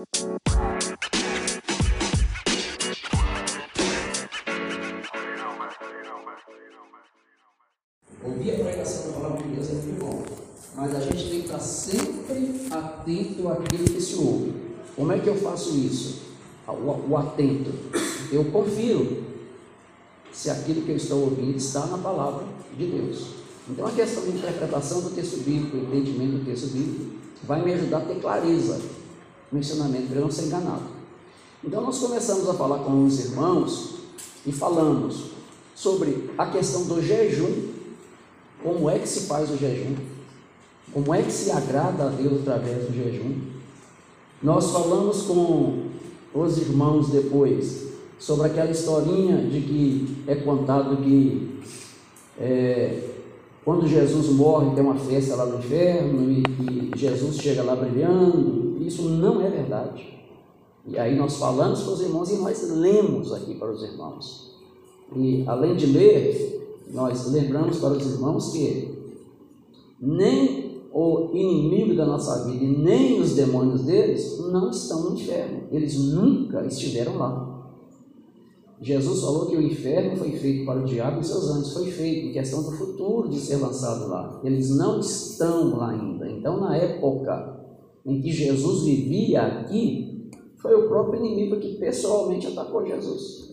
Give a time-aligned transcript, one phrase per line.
[0.00, 0.08] Ouvir
[8.50, 10.24] a pregação da palavra de Deus é muito bom,
[10.74, 14.54] mas a gente tem que estar sempre atento àquilo que se ouve.
[14.96, 16.22] Como é que eu faço isso?
[16.66, 17.70] O, o atento.
[18.32, 19.22] Eu confiro
[20.32, 23.34] se aquilo que eu estou ouvindo está na palavra de Deus.
[23.68, 27.98] Então a questão de interpretação do texto bíblico, entendimento do texto bíblico, vai me ajudar
[27.98, 28.80] a ter clareza
[29.52, 30.82] no ensinamento para não ser enganado.
[31.62, 33.94] Então nós começamos a falar com os irmãos
[34.46, 35.30] e falamos
[35.74, 37.70] sobre a questão do jejum
[38.62, 39.94] como é que se faz o jejum?
[40.92, 43.36] Como é que se agrada a Deus através do jejum?
[44.42, 45.84] Nós falamos com
[46.34, 47.88] os irmãos depois
[48.18, 51.58] sobre aquela historinha de que é contado que
[52.38, 53.02] é,
[53.64, 56.42] quando Jesus morre tem uma festa lá no inferno e,
[56.94, 58.69] e Jesus chega lá brilhando.
[58.86, 60.18] Isso não é verdade.
[60.86, 64.54] E aí nós falamos para os irmãos e nós lemos aqui para os irmãos.
[65.14, 68.98] E além de ler, nós lembramos para os irmãos que
[70.00, 75.64] nem o inimigo da nossa vida e nem os demônios deles não estão no inferno.
[75.70, 77.50] Eles nunca estiveram lá.
[78.80, 82.28] Jesus falou que o inferno foi feito para o diabo e seus anjos, foi feito
[82.28, 84.40] em questão do futuro de ser lançado lá.
[84.42, 86.30] Eles não estão lá ainda.
[86.30, 87.59] Então, na época
[88.04, 93.50] em que Jesus vivia aqui, foi o próprio inimigo que pessoalmente atacou Jesus.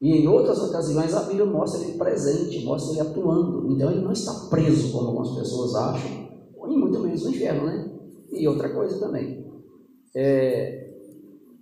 [0.00, 3.70] E em outras ocasiões a Bíblia mostra ele presente, mostra ele atuando.
[3.70, 6.30] Então ele não está preso, como algumas pessoas acham,
[6.68, 7.90] e muito menos no inferno, né?
[8.32, 9.44] E outra coisa também.
[10.14, 10.94] É,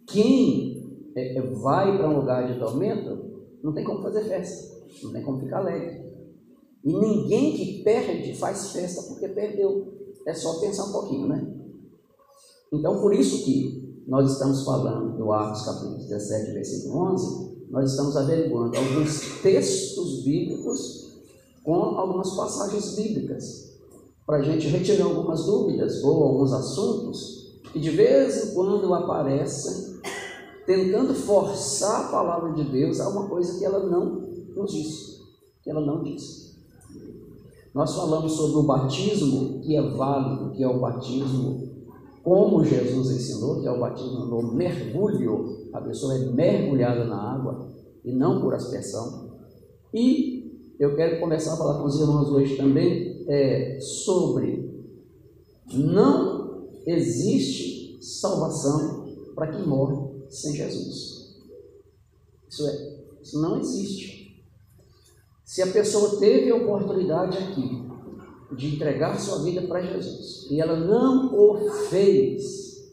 [0.06, 0.82] quem
[1.16, 3.26] é, é vai para um lugar de tormento
[3.62, 6.06] não tem como fazer festa, não tem como ficar alegre.
[6.84, 9.98] E ninguém que perde faz festa porque perdeu.
[10.26, 11.57] É só pensar um pouquinho, né?
[12.72, 18.16] Então por isso que nós estamos falando do Atos capítulo 17, versículo 11, nós estamos
[18.16, 21.08] averiguando alguns textos bíblicos
[21.62, 23.68] com algumas passagens bíblicas,
[24.26, 30.00] para a gente retirar algumas dúvidas ou alguns assuntos que de vez em quando aparecem,
[30.64, 35.20] tentando forçar a palavra de Deus a uma coisa que ela não nos diz,
[35.62, 36.56] que ela não diz.
[37.74, 41.67] Nós falamos sobre o batismo que é válido, que é o batismo
[42.22, 47.72] como Jesus ensinou, que é o batismo no mergulho a pessoa é mergulhada na água
[48.04, 49.38] e não por aspersão.
[49.92, 54.68] E eu quero começar a falar com os irmãos hoje também é, sobre
[55.72, 59.96] não existe salvação para quem morre
[60.28, 61.36] sem Jesus.
[62.48, 64.44] Isso é, isso não existe.
[65.44, 67.87] Se a pessoa teve a oportunidade aqui
[68.52, 72.88] de entregar sua vida para Jesus e ela não o fez,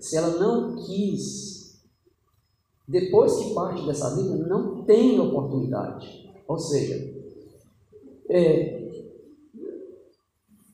[0.00, 1.50] se ela não quis
[2.90, 6.28] depois que parte dessa vida, não tem oportunidade.
[6.48, 7.14] Ou seja,
[8.28, 8.80] é,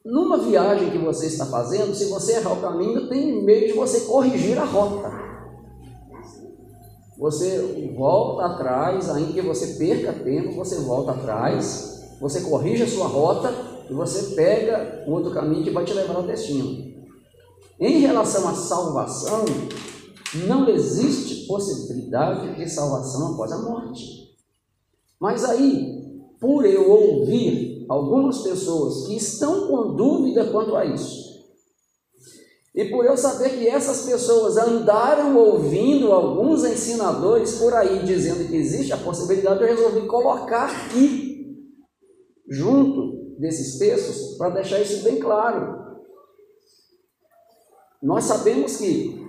[0.02, 4.06] numa viagem que você está fazendo, se você errar o caminho, tem meio de você
[4.06, 5.12] corrigir a rota.
[7.18, 13.08] Você volta atrás, ainda que você perca tempo, você volta atrás, você corrige a sua
[13.08, 13.52] rota
[13.88, 16.86] e você pega o outro caminho que vai te levar ao destino.
[17.78, 19.44] Em relação à salvação,
[20.46, 24.34] não existe possibilidade de salvação após a morte.
[25.20, 31.26] Mas aí, por eu ouvir algumas pessoas que estão com dúvida quanto a isso,
[32.74, 38.56] e por eu saber que essas pessoas andaram ouvindo alguns ensinadores por aí dizendo que
[38.56, 41.56] existe a possibilidade, eu resolvi colocar aqui,
[42.46, 45.96] junto desses textos, para deixar isso bem claro.
[48.02, 49.20] Nós sabemos que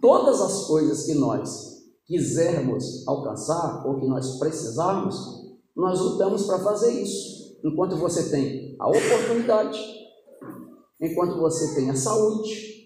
[0.00, 1.76] todas as coisas que nós
[2.06, 5.16] quisermos alcançar ou que nós precisarmos,
[5.74, 7.58] nós lutamos para fazer isso.
[7.64, 9.78] Enquanto você tem a oportunidade,
[11.00, 12.76] enquanto você tem a saúde,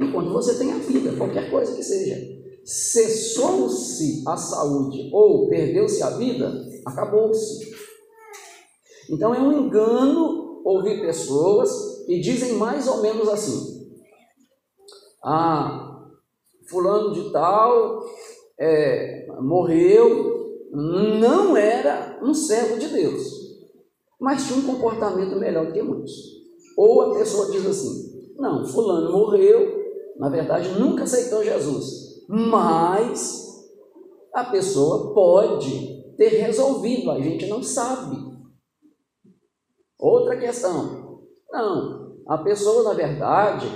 [0.00, 2.36] enquanto você tem a vida, qualquer coisa que seja.
[2.64, 6.52] Cessou-se a saúde ou perdeu-se a vida,
[6.84, 7.85] acabou-se.
[9.10, 13.86] Então é um engano ouvir pessoas que dizem mais ou menos assim:
[15.22, 16.06] ah,
[16.68, 18.04] fulano de tal
[18.58, 23.22] é, morreu, não era um servo de Deus,
[24.20, 26.12] mas tinha um comportamento melhor que muitos.
[26.76, 29.84] Ou a pessoa diz assim: não, fulano morreu,
[30.18, 33.46] na verdade nunca aceitou Jesus, mas
[34.34, 38.35] a pessoa pode ter resolvido, a gente não sabe.
[39.98, 43.66] Outra questão, não, a pessoa na verdade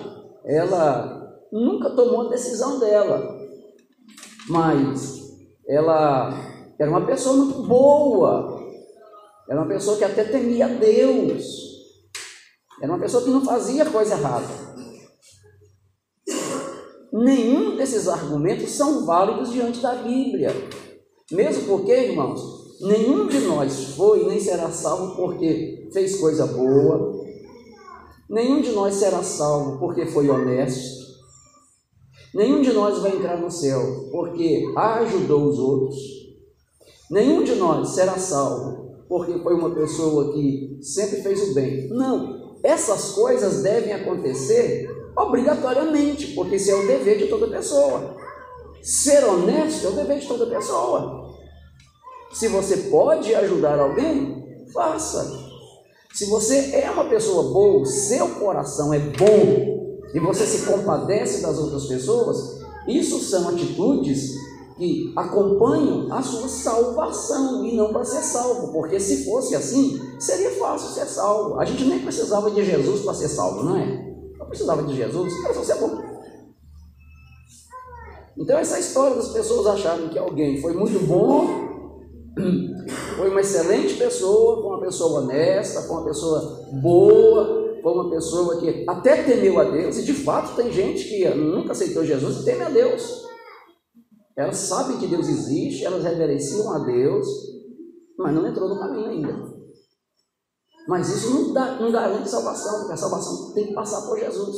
[0.45, 3.39] ela nunca tomou a decisão dela,
[4.49, 5.21] mas
[5.67, 6.31] ela
[6.79, 8.61] era uma pessoa muito boa,
[9.49, 11.45] era uma pessoa que até temia Deus,
[12.83, 14.71] era uma pessoa que não fazia coisa errada.
[17.13, 20.55] Nenhum desses argumentos são válidos diante da Bíblia.
[21.33, 27.25] Mesmo porque, irmãos, nenhum de nós foi nem será salvo porque fez coisa boa,
[28.29, 31.01] nenhum de nós será salvo porque foi honesto,
[32.35, 35.99] nenhum de nós vai entrar no céu porque ajudou os outros,
[37.11, 41.89] nenhum de nós será salvo porque foi uma pessoa que sempre fez o bem.
[41.89, 48.17] Não, essas coisas devem acontecer obrigatoriamente, porque esse é o dever de toda pessoa.
[48.81, 51.30] Ser honesto é o dever de toda pessoa.
[52.33, 55.51] Se você pode ajudar alguém, faça.
[56.15, 61.59] Se você é uma pessoa boa, seu coração é bom e você se compadece das
[61.59, 64.35] outras pessoas, isso são atitudes
[64.77, 70.51] que acompanham a sua salvação e não para ser salvo, porque se fosse assim, seria
[70.53, 71.61] fácil ser salvo.
[71.61, 74.11] A gente nem precisava de Jesus para ser salvo, não é?
[74.51, 76.03] precisava de Jesus, era só ser bom.
[78.37, 81.70] Então, essa história das pessoas acharem que alguém foi muito bom,
[83.17, 88.61] foi uma excelente pessoa, foi uma pessoa honesta, foi uma pessoa boa, foi uma pessoa
[88.61, 92.45] que até temeu a Deus, e de fato tem gente que nunca aceitou Jesus e
[92.45, 93.29] teme a Deus.
[94.37, 97.27] Elas sabem que Deus existe, elas reverenciam a Deus,
[98.19, 99.51] mas não entrou no caminho ainda.
[100.89, 104.57] Mas isso não, dá, não garante salvação, porque a salvação tem que passar por Jesus.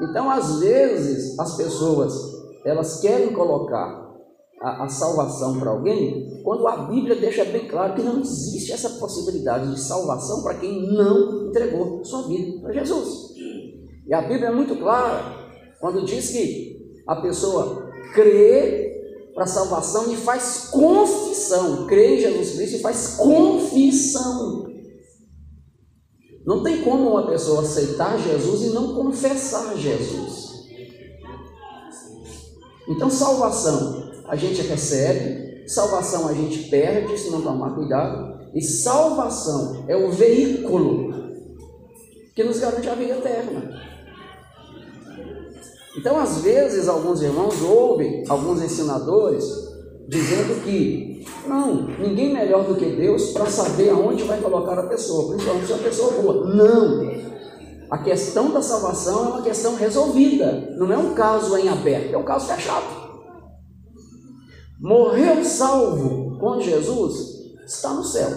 [0.00, 4.08] Então, às vezes, as pessoas elas querem colocar
[4.60, 8.90] a, a salvação para alguém, quando a Bíblia deixa bem claro que não existe essa
[8.90, 13.34] possibilidade de salvação para quem não entregou sua vida para Jesus.
[14.06, 15.22] E a Bíblia é muito clara
[15.80, 18.88] quando diz que a pessoa crê
[19.34, 24.66] para salvação e faz confissão, crê em Jesus Cristo e faz confissão.
[26.44, 30.47] Não tem como uma pessoa aceitar Jesus e não confessar Jesus.
[32.88, 39.84] Então, salvação a gente recebe, salvação a gente perde se não tomar cuidado, e salvação
[39.86, 41.12] é o veículo
[42.34, 43.88] que nos garante a vida eterna.
[45.96, 49.44] Então, às vezes, alguns irmãos ouvem alguns ensinadores
[50.08, 55.28] dizendo que não, ninguém melhor do que Deus para saber aonde vai colocar a pessoa,
[55.30, 56.46] principalmente se é uma pessoa boa.
[56.54, 57.37] Não!
[57.90, 62.18] A questão da salvação é uma questão resolvida, não é um caso em aberto, é
[62.18, 62.84] um caso fechado.
[64.80, 67.16] Morreu salvo com Jesus,
[67.66, 68.28] está no céu.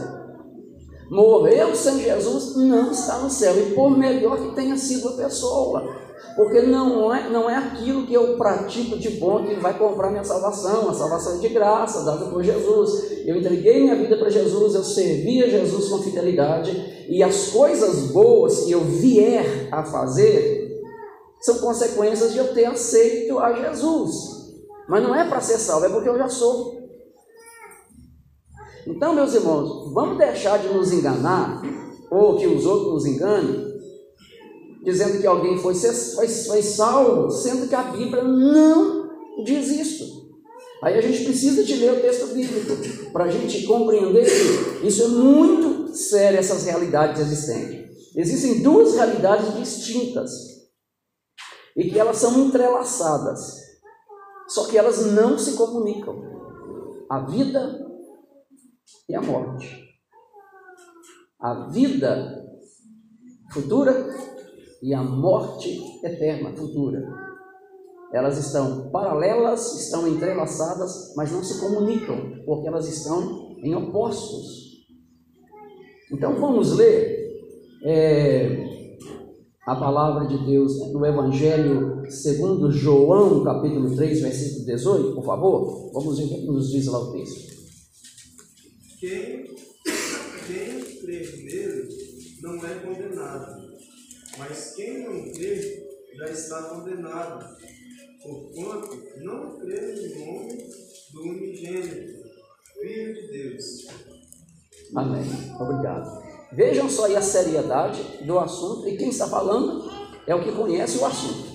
[1.09, 3.53] Morreu sem Jesus, não está no céu.
[3.59, 6.00] E por melhor que tenha sido a pessoa,
[6.35, 10.23] porque não é, não é aquilo que eu pratico de bom que vai comprar minha
[10.23, 10.89] salvação.
[10.89, 13.25] A salvação é de graça, dada por Jesus.
[13.25, 18.11] Eu entreguei minha vida para Jesus, eu servi a Jesus com fidelidade, e as coisas
[18.11, 20.81] boas que eu vier a fazer
[21.41, 24.31] são consequências de eu ter aceito a Jesus.
[24.87, 26.81] Mas não é para ser salvo, é porque eu já sou.
[28.87, 31.61] Então, meus irmãos, vamos deixar de nos enganar,
[32.09, 33.70] ou que os outros nos enganem,
[34.83, 39.09] dizendo que alguém foi, foi, foi salvo, sendo que a Bíblia não
[39.43, 40.21] diz isso.
[40.83, 45.03] Aí a gente precisa de ler o texto bíblico para a gente compreender que isso
[45.03, 47.81] é muito sério, essas realidades existentes.
[48.15, 50.31] Existem duas realidades distintas
[51.77, 53.57] e que elas são entrelaçadas,
[54.47, 56.19] só que elas não se comunicam:
[57.09, 57.87] a vida
[59.07, 59.89] e a morte.
[61.39, 62.43] A vida
[63.51, 63.93] futura
[64.81, 67.01] e a morte eterna, futura.
[68.13, 74.61] Elas estão paralelas, estão entrelaçadas, mas não se comunicam, porque elas estão em opostos.
[76.11, 77.31] Então vamos ler
[77.85, 78.97] é,
[79.65, 85.91] a palavra de Deus no Evangelho segundo João, capítulo 3, versículo 18, por favor.
[85.93, 87.51] Vamos ver o que nos diz lá o texto.
[88.99, 89.45] Quem,
[90.47, 91.87] quem crê nele
[92.41, 93.70] não é condenado
[94.37, 97.57] mas quem não crê já está condenado,
[98.21, 100.69] porquanto não crê no nome
[101.13, 102.21] do unigênito,
[102.79, 103.87] Filho de Deus.
[104.95, 105.23] Amém.
[105.59, 106.23] Obrigado.
[106.53, 109.89] Vejam só aí a seriedade do assunto, e quem está falando
[110.27, 111.51] é o que conhece o assunto.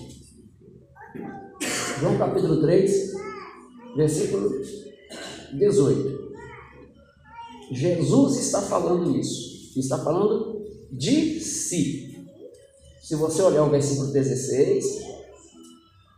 [2.01, 3.13] João capítulo 3,
[3.97, 4.51] versículo
[5.55, 6.35] 18.
[7.73, 12.16] Jesus está falando isso, está falando de si.
[13.07, 14.85] Se você olhar o versículo 16,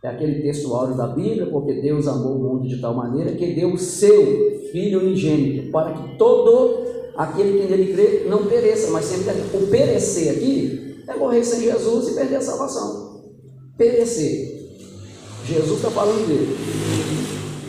[0.01, 3.53] é aquele texto áureo da Bíblia, porque Deus amou o mundo de tal maneira que
[3.53, 6.83] deu o seu Filho unigênito, para que todo
[7.15, 12.07] aquele que nele crê não pereça, mas sempre o perecer aqui é morrer sem Jesus
[12.07, 13.21] e perder a salvação.
[13.77, 14.71] Perecer.
[15.45, 16.57] Jesus está falando dele.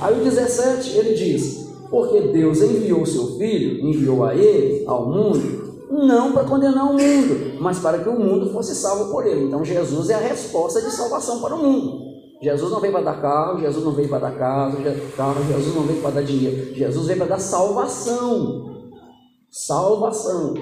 [0.00, 5.10] Aí o 17 ele diz: Porque Deus enviou o seu Filho, enviou a ele, ao
[5.10, 9.44] mundo, não para condenar o mundo, mas para que o mundo fosse salvo por ele.
[9.44, 12.10] Então Jesus é a resposta de salvação para o mundo.
[12.42, 16.00] Jesus não veio para dar carro, Jesus não veio para dar casa, Jesus não veio
[16.00, 16.74] para dar dinheiro.
[16.74, 18.90] Jesus veio para dar salvação.
[19.50, 20.54] Salvação.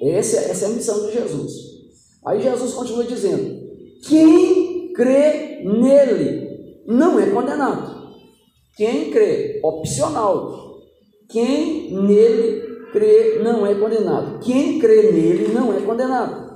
[0.00, 1.52] Essa, essa é a missão de Jesus.
[2.24, 3.60] Aí Jesus continua dizendo:
[4.08, 7.98] quem crê nele não é condenado.
[8.74, 10.78] Quem crê, opcional.
[11.28, 14.38] Quem nele crê não é condenado.
[14.40, 16.48] Quem crê nele não é condenado.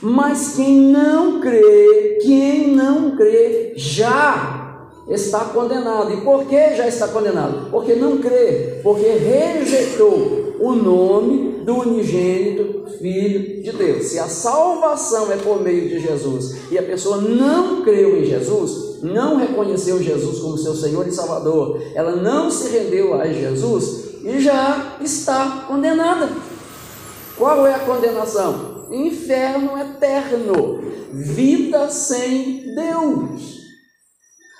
[0.00, 6.12] Mas quem não crê, quem não crê, já está condenado.
[6.12, 7.70] E por que já está condenado?
[7.70, 14.06] Porque não crê, porque rejeitou o nome do unigênito Filho de Deus.
[14.06, 19.02] Se a salvação é por meio de Jesus e a pessoa não creu em Jesus,
[19.02, 24.98] não reconheceu Jesus como seu Senhor e Salvador, ela não se rendeu a Jesus, já
[25.00, 26.28] está condenada.
[27.36, 28.86] Qual é a condenação?
[28.90, 30.80] Inferno eterno,
[31.12, 33.62] vida sem Deus.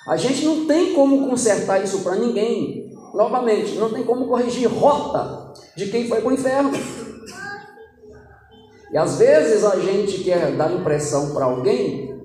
[0.09, 2.91] A gente não tem como consertar isso para ninguém.
[3.15, 6.73] Novamente, não tem como corrigir rota de quem foi para o inferno.
[8.93, 12.21] E às vezes a gente quer dar impressão para alguém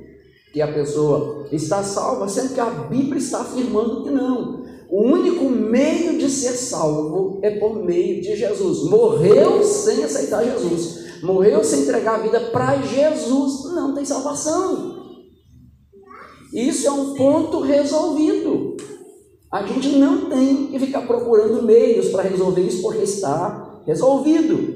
[0.51, 4.66] que a pessoa está salva, sendo que a Bíblia está afirmando que não.
[4.89, 8.89] O único meio de ser salvo é por meio de Jesus.
[8.89, 14.95] Morreu sem aceitar Jesus, morreu sem entregar a vida para Jesus, não tem salvação.
[16.53, 18.77] Isso é um ponto resolvido.
[19.51, 24.75] A gente não tem que ficar procurando meios para resolver isso porque está resolvido.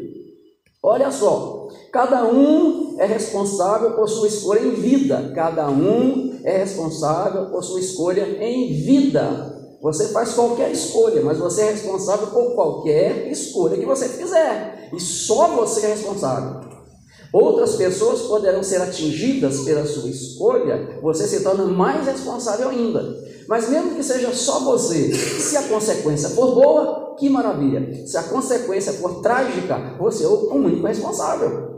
[0.83, 5.31] Olha só, cada um é responsável por sua escolha em vida.
[5.35, 9.60] Cada um é responsável por sua escolha em vida.
[9.81, 14.89] Você faz qualquer escolha, mas você é responsável por qualquer escolha que você fizer.
[14.93, 16.69] E só você é responsável.
[17.33, 23.01] Outras pessoas poderão ser atingidas pela sua escolha, você se torna mais responsável ainda.
[23.47, 28.05] Mas mesmo que seja só você, se a consequência for boa, que maravilha.
[28.05, 31.71] Se a consequência for trágica, você é o único responsável.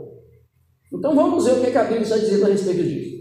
[0.92, 3.13] Então vamos ver o que a Bíblia está dizendo a respeito disso.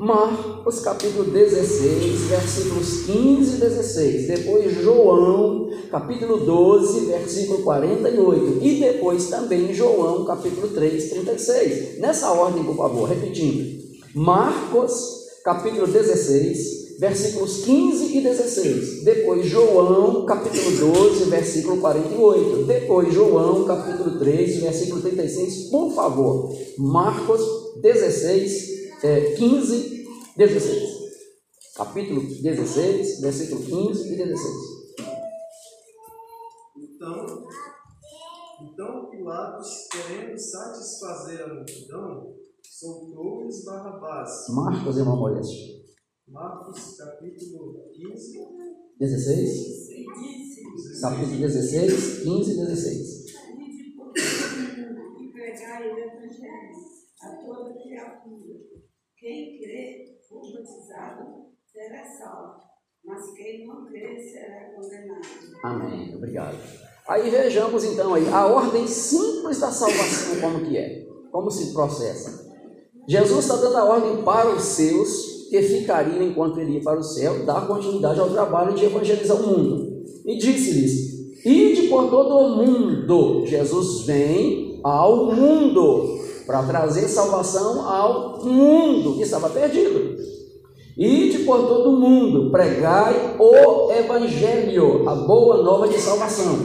[0.00, 4.28] Marcos capítulo 16, versículos 15 e 16.
[4.28, 8.64] Depois João, capítulo 12, versículo 48.
[8.64, 11.98] E depois também João, capítulo 3, 36.
[11.98, 13.78] Nessa ordem, por favor, repetindo.
[14.14, 19.04] Marcos, capítulo 16, versículos 15 e 16.
[19.04, 22.64] Depois João, capítulo 12, versículo 48.
[22.64, 25.68] Depois João, capítulo 3, versículo 36.
[25.68, 27.42] Por favor, Marcos
[27.82, 30.04] 16, é, 15,
[30.36, 31.00] 16.
[31.74, 34.46] Capítulo 16, versículo 15 e 16.
[36.76, 37.48] Então,
[38.60, 44.46] então Pilatos, querendo satisfazer a multidão, soltou-lhes Barrabás.
[44.50, 45.80] Marcos, irmão Modesto.
[46.28, 48.38] Marcos, capítulo 15.
[48.98, 49.90] 16?
[51.00, 53.20] Capítulo 16, 15 e 16.
[55.20, 56.76] E pregai o evangelho
[57.22, 58.79] a toda criatura.
[59.20, 62.62] Quem crê, for batizado, será salvo,
[63.04, 65.20] mas quem não crê será condenado.
[65.62, 66.16] Amém.
[66.16, 66.56] Obrigado.
[67.06, 72.48] Aí vejamos então aí a ordem simples da salvação como que é, como se processa.
[73.06, 77.04] Jesus está dando a ordem para os seus que ficariam enquanto ele ia para o
[77.04, 80.02] céu, dar continuidade ao trabalho de evangelizar o mundo.
[80.24, 83.44] E disse-lhes: Ide por todo o mundo.
[83.44, 86.19] Jesus vem ao mundo
[86.50, 90.16] para trazer salvação ao mundo que estava perdido.
[90.98, 96.58] Ide por todo o mundo, pregai o evangelho, a boa nova de salvação,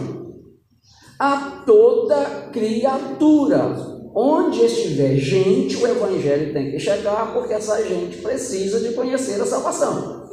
[1.20, 3.94] a toda criatura.
[4.18, 9.46] Onde estiver gente, o evangelho tem que chegar, porque essa gente precisa de conhecer a
[9.46, 10.26] salvação.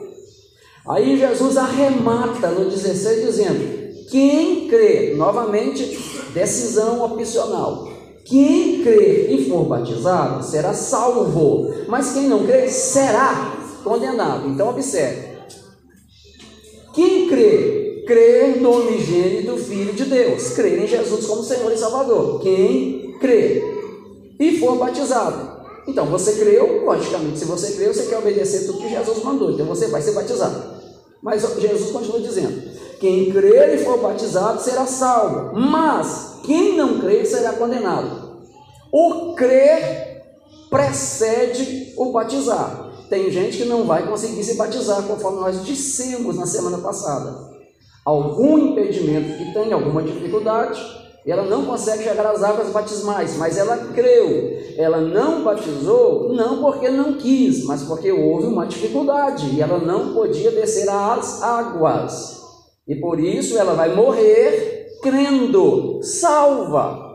[0.88, 5.99] Aí Jesus arremata no 16 dizendo: quem crê, novamente,
[6.32, 7.92] decisão opcional.
[8.25, 14.49] Quem crê e for batizado será salvo, mas quem não crê será condenado.
[14.49, 15.33] Então, observe:
[16.95, 22.41] quem crê, crê no unigênito Filho de Deus, crer em Jesus como Senhor e Salvador.
[22.41, 23.62] Quem crê.
[24.38, 25.62] e for batizado.
[25.87, 29.67] Então você creu, logicamente, se você creu, você quer obedecer tudo que Jesus mandou, então
[29.67, 30.81] você vai ser batizado.
[31.23, 32.62] Mas Jesus continua dizendo:
[33.02, 38.38] quem crer e for batizado será salvo, mas quem não crer será condenado.
[38.92, 40.23] O crer
[40.71, 42.92] precede o batizar.
[43.11, 47.50] Tem gente que não vai conseguir se batizar, conforme nós dissemos na semana passada.
[48.04, 50.80] Algum impedimento que tem, alguma dificuldade,
[51.26, 54.61] e ela não consegue chegar às águas batismais, mas ela creu.
[54.76, 60.14] Ela não batizou, não porque não quis, mas porque houve uma dificuldade e ela não
[60.14, 62.42] podia descer às águas.
[62.87, 67.12] E por isso ela vai morrer crendo, salva.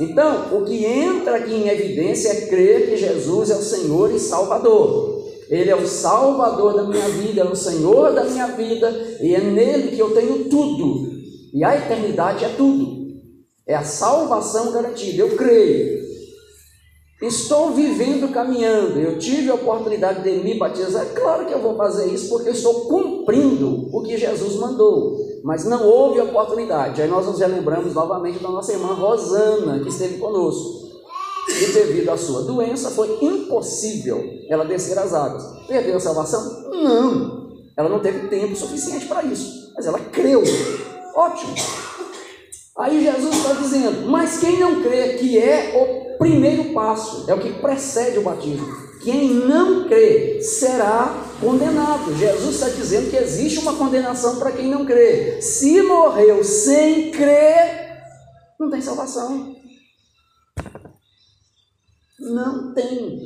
[0.00, 4.20] Então, o que entra aqui em evidência é crer que Jesus é o Senhor e
[4.20, 5.26] Salvador.
[5.48, 9.40] Ele é o Salvador da minha vida, é o Senhor da minha vida, e é
[9.40, 11.10] nele que eu tenho tudo.
[11.52, 12.98] E a eternidade é tudo.
[13.66, 15.22] É a salvação garantida.
[15.22, 15.98] Eu creio.
[17.20, 19.00] Estou vivendo, caminhando.
[19.00, 21.04] Eu tive a oportunidade de me batizar.
[21.14, 25.18] Claro que eu vou fazer isso porque eu estou cumprindo o que Jesus mandou.
[25.42, 27.02] Mas não houve oportunidade.
[27.02, 30.86] Aí nós nos lembramos novamente da nossa irmã Rosana, que esteve conosco.
[31.48, 35.44] E devido à sua doença, foi impossível ela descer as águas.
[35.66, 36.70] Perdeu a salvação?
[36.70, 37.48] Não.
[37.76, 39.72] Ela não teve tempo suficiente para isso.
[39.74, 40.42] Mas ela creu.
[41.16, 41.54] Ótimo.
[42.78, 47.40] Aí Jesus está dizendo, mas quem não crê que é o primeiro passo, é o
[47.40, 48.66] que precede o batismo.
[49.02, 52.14] Quem não crê será condenado.
[52.16, 55.40] Jesus está dizendo que existe uma condenação para quem não crê.
[55.40, 58.02] Se morreu sem crer,
[58.58, 59.56] não tem salvação.
[62.18, 63.20] Não tem.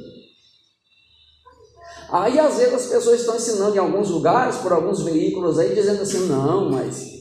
[2.11, 6.03] Aí às vezes as pessoas estão ensinando em alguns lugares, por alguns veículos aí, dizendo
[6.03, 7.13] assim, não, mas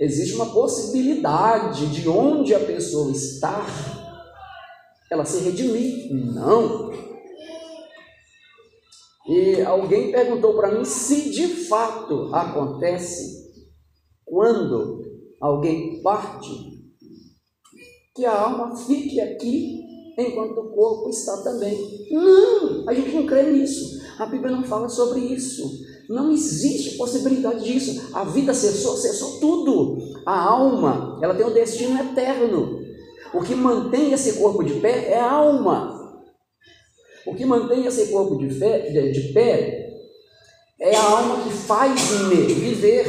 [0.00, 3.66] Existe uma possibilidade de onde a pessoa está,
[5.10, 6.12] ela se redimir.
[6.12, 6.90] Não.
[9.28, 13.40] E alguém perguntou para mim se de fato acontece
[14.24, 15.02] quando
[15.40, 16.48] alguém parte,
[18.14, 19.80] que a alma fique aqui
[20.18, 22.08] enquanto o corpo está também.
[22.10, 24.00] Não, a gente não crê nisso.
[24.18, 25.62] A Bíblia não fala sobre isso.
[26.08, 28.10] Não existe possibilidade disso.
[28.12, 29.98] A vida cessou, cessou tudo.
[30.26, 32.79] A alma, ela tem um destino eterno.
[33.32, 36.00] O que mantém esse corpo de pé é a alma.
[37.26, 39.88] O que mantém esse corpo de, fé, de, de pé
[40.80, 43.06] é a alma que faz-me viver.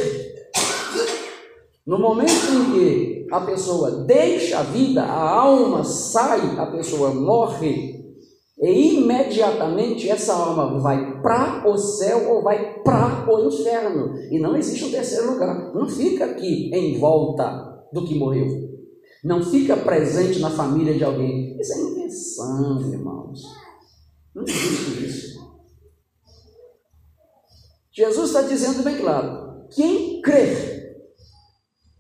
[1.87, 8.01] No momento em que a pessoa deixa a vida, a alma sai, a pessoa morre,
[8.61, 14.13] e imediatamente essa alma vai para o céu ou vai para o inferno.
[14.29, 15.73] E não existe um terceiro lugar.
[15.73, 18.70] Não fica aqui em volta do que morreu.
[19.23, 21.59] Não fica presente na família de alguém.
[21.59, 23.41] Isso é invenção, irmãos.
[24.33, 25.41] Não existe isso.
[27.91, 31.05] Jesus está dizendo bem claro: quem crer,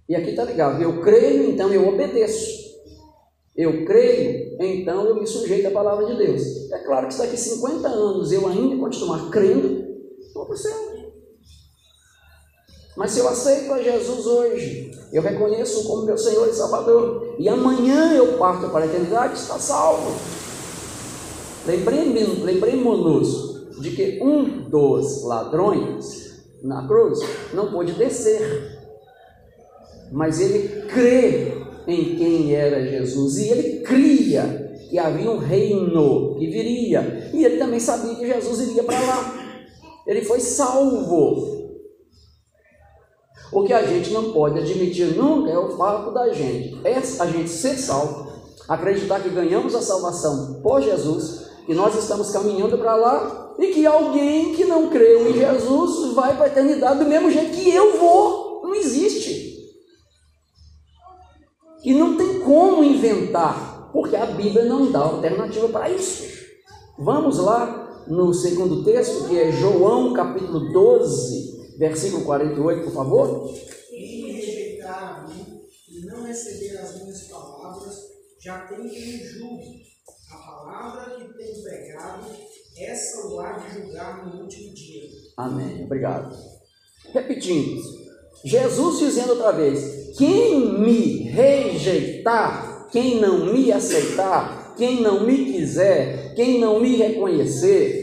[0.09, 2.61] e aqui está ligado, eu creio, então eu obedeço.
[3.55, 6.71] Eu creio, então eu me sujeito à palavra de Deus.
[6.71, 9.85] É claro que daqui 50 anos eu ainda continuar crendo,
[10.19, 10.90] estou para o céu.
[12.95, 17.47] Mas se eu aceito a Jesus hoje, eu reconheço como meu Senhor e Salvador, e
[17.47, 20.11] amanhã eu parto para a eternidade, está salvo.
[21.65, 27.19] Lembremos-nos lembremos de que um dos ladrões na cruz
[27.53, 28.79] não pôde descer,
[30.11, 31.53] mas ele crê
[31.87, 37.57] em quem era Jesus e ele cria que havia um reino que viria e ele
[37.57, 39.41] também sabia que Jesus iria para lá.
[40.05, 41.60] Ele foi salvo.
[43.51, 47.25] O que a gente não pode admitir nunca é o fato da gente, é a
[47.25, 48.31] gente ser salvo,
[48.67, 53.85] acreditar que ganhamos a salvação por Jesus, que nós estamos caminhando para lá e que
[53.85, 57.97] alguém que não creu em Jesus vai para a eternidade do mesmo jeito que eu
[57.97, 58.61] vou.
[58.63, 59.51] Não existe.
[61.83, 66.23] E não tem como inventar, porque a Bíblia não dá alternativa para isso.
[66.97, 73.53] Vamos lá no segundo texto, que é João capítulo 12, versículo 48, por favor.
[73.89, 77.95] Quem me rejeitar a mim e não receber as minhas palavras,
[78.39, 79.81] já tem quem julgue.
[80.29, 82.27] A palavra que tem pregado,
[82.77, 85.09] essa o há de julgar no último dia.
[85.35, 85.83] Amém.
[85.83, 86.37] Obrigado.
[87.11, 87.81] Repetindo,
[88.45, 96.35] Jesus dizendo outra vez: quem me rejeitar, quem não me aceitar, quem não me quiser,
[96.35, 98.00] quem não me reconhecer,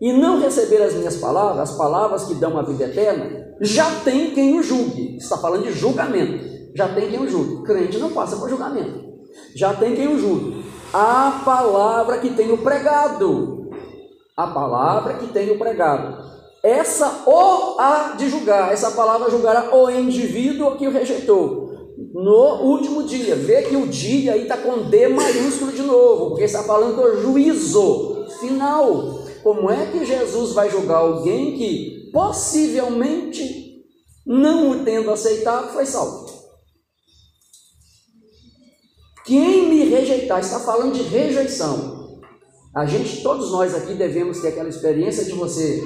[0.00, 4.30] e não receber as minhas palavras, as palavras que dão a vida eterna, já tem
[4.30, 5.16] quem o julgue.
[5.16, 6.42] Está falando de julgamento.
[6.74, 7.62] Já tem quem o julgue.
[7.64, 9.10] Crente não passa por julgamento.
[9.54, 10.64] Já tem quem o julgue.
[10.92, 13.70] A palavra que tenho pregado.
[14.34, 16.30] A palavra que tenho pregado.
[16.62, 18.72] Essa o há de julgar.
[18.72, 21.68] Essa palavra julgará o indivíduo que o rejeitou.
[22.14, 23.36] No último dia.
[23.36, 27.20] Vê que o dia aí está com D maiúsculo de novo, porque está falando do
[27.20, 29.19] juízo final.
[29.42, 33.84] Como é que Jesus vai julgar alguém que possivelmente,
[34.26, 36.30] não o tendo aceitado, foi salvo?
[39.24, 42.20] Quem me rejeitar, está falando de rejeição.
[42.74, 45.82] A gente, todos nós aqui devemos ter aquela experiência de você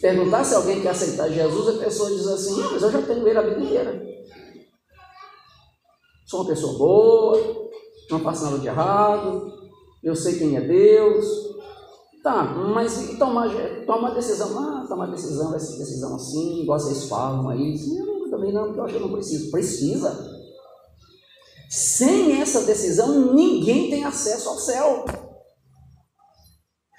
[0.00, 3.38] perguntar se alguém quer aceitar Jesus, a pessoa diz assim, mas eu já tenho ele
[3.38, 4.02] a vida inteira.
[6.26, 7.70] Sou uma pessoa boa,
[8.10, 9.52] não faço nada de errado,
[10.02, 11.26] eu sei quem é Deus,
[12.26, 13.48] Tá, mas tomar,
[13.86, 17.78] toma decisão, ah, tomar decisão, essa decisão assim, igual vocês falam aí.
[17.78, 19.48] Sim, eu também não, porque eu acho que eu não preciso.
[19.52, 20.42] Precisa.
[21.70, 25.04] Sem essa decisão, ninguém tem acesso ao céu.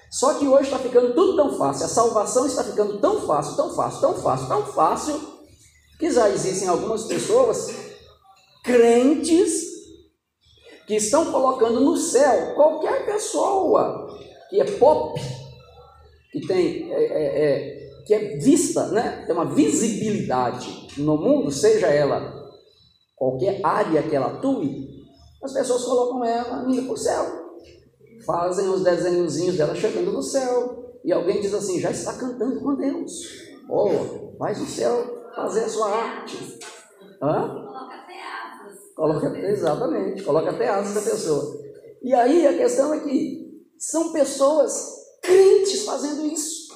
[0.09, 3.75] Só que hoje está ficando tudo tão fácil, a salvação está ficando tão fácil, tão
[3.75, 5.19] fácil, tão fácil, tão fácil,
[5.99, 7.67] que já existem algumas pessoas,
[8.63, 9.51] crentes,
[10.87, 14.15] que estão colocando no céu qualquer pessoa
[14.49, 15.19] que é pop,
[16.31, 19.23] que tem é, é, é, que é vista, né?
[19.25, 22.37] tem uma visibilidade no mundo, seja ela
[23.15, 24.87] qualquer área que ela atue,
[25.43, 27.47] as pessoas colocam ela indo para o céu.
[28.25, 30.99] Fazem os desenhozinhos dela chegando no céu.
[31.03, 33.47] E alguém diz assim, já está cantando com Deus.
[33.69, 36.59] Oh, vai no céu fazer a sua arte.
[37.21, 37.47] Hã?
[37.47, 38.79] Coloca até asas.
[38.95, 41.61] Coloca, exatamente, coloca até asas da pessoa.
[42.01, 43.46] E aí a questão é que
[43.79, 46.67] são pessoas crentes fazendo isso.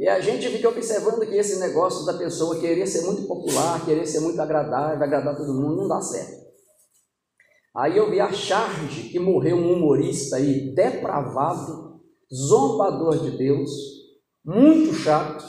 [0.00, 4.06] E a gente fica observando que esse negócio da pessoa querer ser muito popular, querer
[4.06, 6.40] ser muito agradável, agradar todo mundo, não dá certo.
[7.76, 12.00] Aí eu vi a charge que morreu um humorista aí, depravado,
[12.34, 13.70] zombador de Deus,
[14.44, 15.44] muito chato,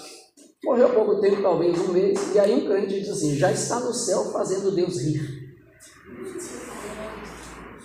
[0.63, 3.93] morreu pouco tempo, talvez um mês, e aí um crente diz assim: já está no
[3.93, 5.41] céu fazendo Deus rir.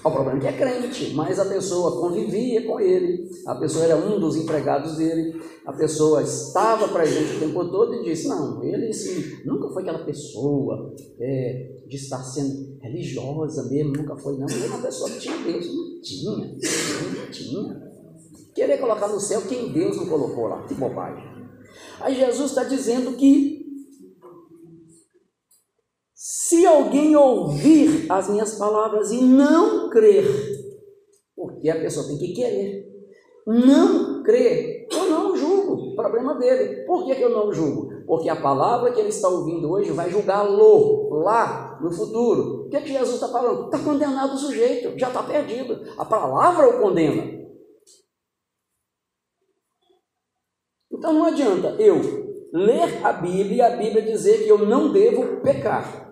[0.06, 3.96] O problema é que é crente, mas a pessoa convivia com ele, a pessoa era
[3.96, 8.86] um dos empregados dele, a pessoa estava presente o tempo todo e disse: Não, ele
[8.86, 14.48] assim, nunca foi aquela pessoa é, de estar sendo religiosa mesmo, nunca foi, não.
[14.48, 17.82] Ele é uma pessoa que tinha Deus, não tinha, não tinha.
[18.54, 21.24] Querer colocar no céu quem Deus não colocou lá, que bobagem.
[22.00, 23.55] Aí Jesus está dizendo que
[26.28, 30.26] se alguém ouvir as minhas palavras e não crer,
[31.36, 32.84] porque a pessoa tem que querer,
[33.46, 36.84] não crer, eu não julgo, problema dele.
[36.84, 38.04] Por que, que eu não julgo?
[38.08, 42.66] Porque a palavra que ele está ouvindo hoje vai julgá-lo lá no futuro.
[42.66, 43.66] O que, que Jesus está falando?
[43.66, 45.80] Está condenado o sujeito, já está perdido.
[45.96, 47.22] A palavra o condena.
[50.90, 52.00] Então não adianta eu
[52.52, 56.05] ler a Bíblia e a Bíblia dizer que eu não devo pecar.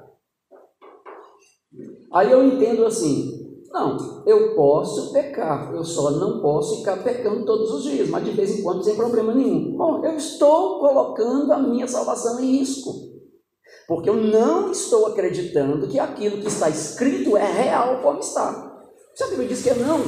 [2.14, 7.72] Aí eu entendo assim: não, eu posso pecar, eu só não posso ficar pecando todos
[7.72, 9.76] os dias, mas de vez em quando sem problema nenhum.
[9.76, 12.92] Bom, eu estou colocando a minha salvação em risco,
[13.88, 18.72] porque eu não estou acreditando que aquilo que está escrito é real como está.
[19.16, 20.00] Se a Bíblia diz que é não,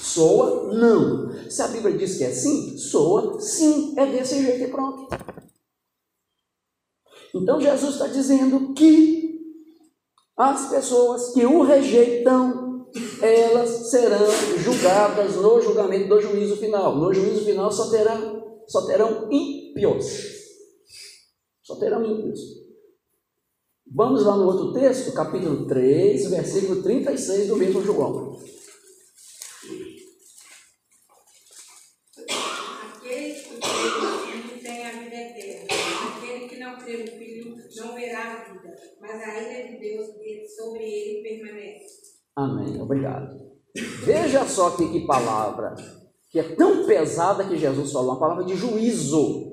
[0.00, 1.30] soa não.
[1.50, 3.92] Se a Bíblia diz que é sim, soa sim.
[3.98, 5.08] É desse jeito e pronto.
[7.34, 9.29] Então Jesus está dizendo que
[10.40, 12.88] as pessoas que o rejeitam,
[13.20, 14.26] elas serão
[14.56, 16.96] julgadas no julgamento do juízo final.
[16.96, 20.06] No juízo final só terão, só terão ímpios.
[21.62, 22.40] Só terão ímpios.
[23.92, 28.40] Vamos lá no outro texto, capítulo 3, versículo 36 do mesmo João.
[32.94, 35.66] Aquele que tem a vida eterna,
[36.16, 40.06] aquele que não crê no Filho não verá a vida, mas a ira de Deus
[40.56, 42.00] sobre ele permanece.
[42.36, 42.80] Amém.
[42.80, 43.50] Obrigado.
[44.04, 45.74] Veja só que, que palavra
[46.30, 49.50] que é tão pesada que Jesus falou, uma palavra de juízo.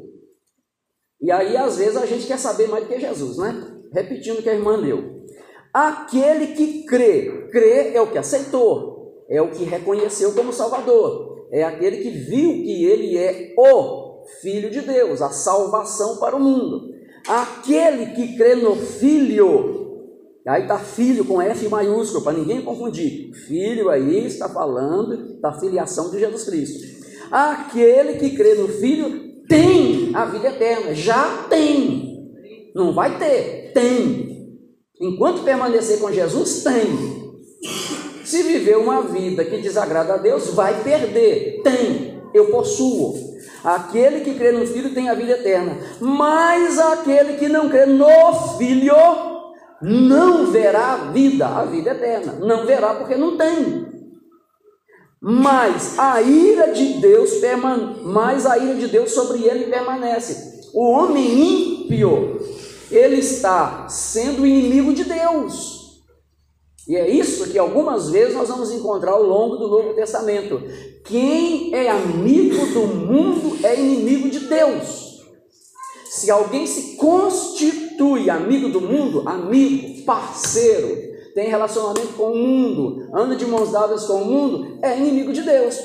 [1.19, 3.81] E aí, às vezes, a gente quer saber mais do que Jesus, né?
[3.91, 5.25] Repetindo o que a irmã leu.
[5.73, 11.63] Aquele que crê, crê é o que aceitou, é o que reconheceu como Salvador, é
[11.63, 16.96] aquele que viu que ele é o Filho de Deus, a salvação para o mundo.
[17.27, 20.01] Aquele que crê no Filho,
[20.47, 23.33] aí está filho com F maiúsculo, para ninguém confundir.
[23.47, 26.97] Filho aí está falando da filiação de Jesus Cristo.
[27.29, 32.31] Aquele que crê no Filho tem a vida eterna, já tem.
[32.73, 34.57] Não vai ter, tem.
[34.99, 37.17] Enquanto permanecer com Jesus, tem.
[38.23, 41.61] Se viver uma vida que desagrada a Deus, vai perder.
[41.63, 42.16] Tem.
[42.37, 43.15] Eu possuo.
[43.63, 45.77] Aquele que crê no Filho tem a vida eterna.
[45.99, 48.95] Mas aquele que não crê no Filho
[49.81, 52.33] não verá a vida, a vida eterna.
[52.39, 53.87] Não verá porque não tem.
[55.19, 58.01] Mas a ira de Deus permane...
[58.03, 60.69] mais a ira de Deus sobre ele permanece.
[60.73, 62.39] O homem ímpio,
[62.91, 65.76] ele está sendo inimigo de Deus.
[66.87, 70.61] E é isso que algumas vezes nós vamos encontrar ao longo do Novo Testamento.
[71.03, 75.21] Quem é amigo do mundo é inimigo de Deus.
[76.09, 83.35] Se alguém se constitui amigo do mundo, amigo, parceiro, tem relacionamento com o mundo, anda
[83.35, 85.77] de mãos dadas com o mundo, é inimigo de Deus.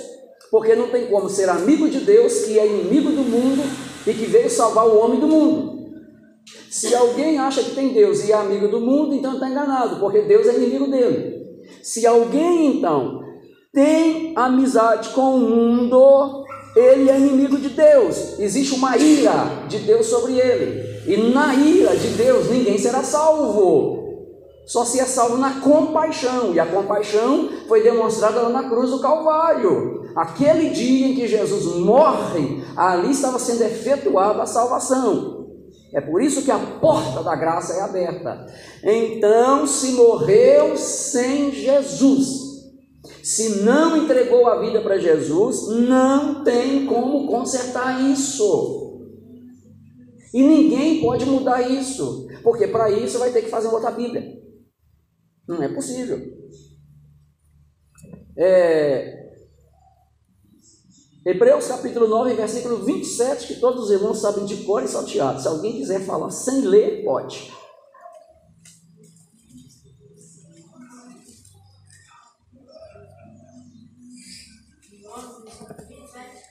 [0.50, 3.62] Porque não tem como ser amigo de Deus que é inimigo do mundo
[4.06, 5.71] e que veio salvar o homem do mundo.
[6.72, 10.22] Se alguém acha que tem Deus e é amigo do mundo, então está enganado, porque
[10.22, 11.44] Deus é inimigo dele.
[11.82, 13.20] Se alguém então
[13.70, 18.38] tem amizade com o mundo, ele é inimigo de Deus.
[18.38, 21.02] Existe uma ira de Deus sobre ele.
[21.12, 24.30] E na ira de Deus ninguém será salvo.
[24.66, 26.54] Só se é salvo na compaixão.
[26.54, 30.10] E a compaixão foi demonstrada lá na cruz do Calvário.
[30.16, 35.41] Aquele dia em que Jesus morre, ali estava sendo efetuada a salvação.
[35.92, 38.46] É por isso que a porta da graça é aberta.
[38.82, 42.28] Então, se morreu sem Jesus,
[43.22, 48.80] se não entregou a vida para Jesus, não tem como consertar isso.
[50.32, 54.40] E ninguém pode mudar isso, porque para isso vai ter que fazer outra Bíblia.
[55.46, 56.18] Não é possível.
[58.36, 59.21] É...
[61.24, 65.40] Hebreus capítulo 9, versículo 27, que todos os irmãos sabem de cor e salteado.
[65.40, 67.52] Se alguém quiser falar sem ler, pode.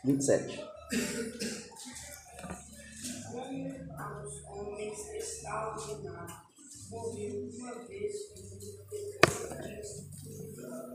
[0.06, 0.64] 27.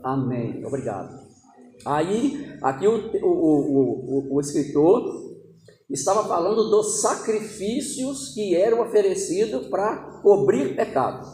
[0.03, 0.65] Amém.
[0.65, 1.26] Obrigado.
[1.87, 5.01] Aí, aqui o, o, o, o, escritor
[5.89, 11.25] estava falando dos sacrifícios que eram oferecidos para cobrir pecado.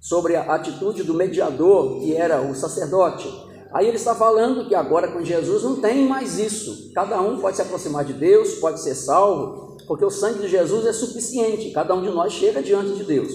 [0.00, 3.28] Sobre a atitude do mediador, que era o sacerdote,
[3.72, 6.92] Aí ele está falando que agora com Jesus não tem mais isso.
[6.94, 10.84] Cada um pode se aproximar de Deus, pode ser salvo, porque o sangue de Jesus
[10.84, 11.70] é suficiente.
[11.70, 13.32] Cada um de nós chega diante de Deus.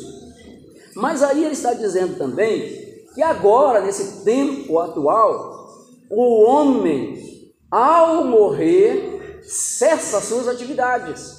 [0.96, 5.67] Mas aí ele está dizendo também que agora, nesse tempo atual,
[6.10, 7.18] o homem,
[7.70, 11.38] ao morrer, cessa suas atividades.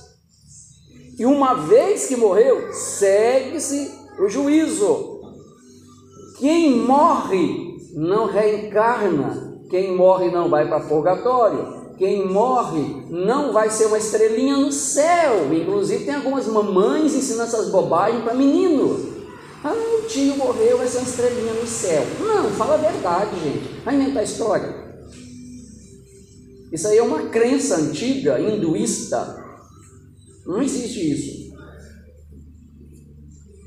[1.19, 5.21] E uma vez que morreu, segue-se o juízo.
[6.39, 9.59] Quem morre não reencarna.
[9.69, 11.79] Quem morre não vai para purgatório.
[11.99, 15.53] Quem morre não vai ser uma estrelinha no céu.
[15.53, 19.18] Inclusive, tem algumas mamães ensinando essas bobagens para menino.
[19.65, 22.05] Ah, o tio morreu, uma estrelinha no céu.
[22.21, 23.81] Não, fala a verdade, gente.
[23.85, 24.89] Vai inventar história.
[26.71, 29.45] Isso aí é uma crença antiga, hinduísta.
[30.47, 31.49] Não existe isso.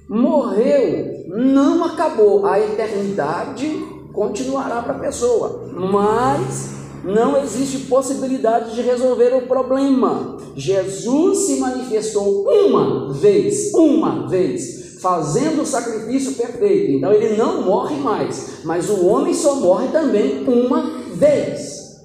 [0.08, 2.45] Morreu, não acabou.
[2.45, 3.67] A eternidade
[4.13, 6.71] continuará para a pessoa, mas
[7.04, 10.38] não existe possibilidade de resolver o problema.
[10.56, 16.92] Jesus se manifestou uma vez, uma vez, fazendo o sacrifício perfeito.
[16.92, 22.00] Então ele não morre mais, mas o homem só morre também uma vez.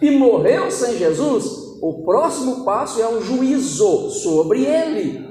[0.00, 1.44] E morreu sem Jesus,
[1.80, 5.24] o próximo passo é o juízo sobre ele.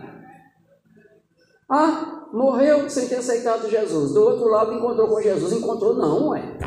[1.70, 4.14] Ah, morreu sem ter aceitado Jesus.
[4.14, 5.52] Do outro lado encontrou com Jesus.
[5.54, 6.58] Encontrou não, é?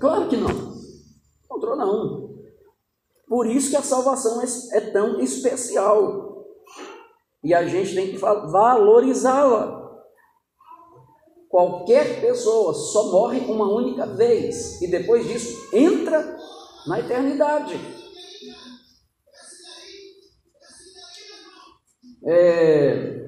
[0.00, 0.50] Claro que não.
[1.44, 2.34] Encontrou não.
[3.26, 6.33] Por isso que a salvação é, é tão especial.
[7.44, 9.84] E a gente tem que valorizá-la.
[11.48, 16.36] Qualquer pessoa só morre uma única vez e depois disso entra
[16.86, 17.78] na eternidade.
[22.26, 23.24] É,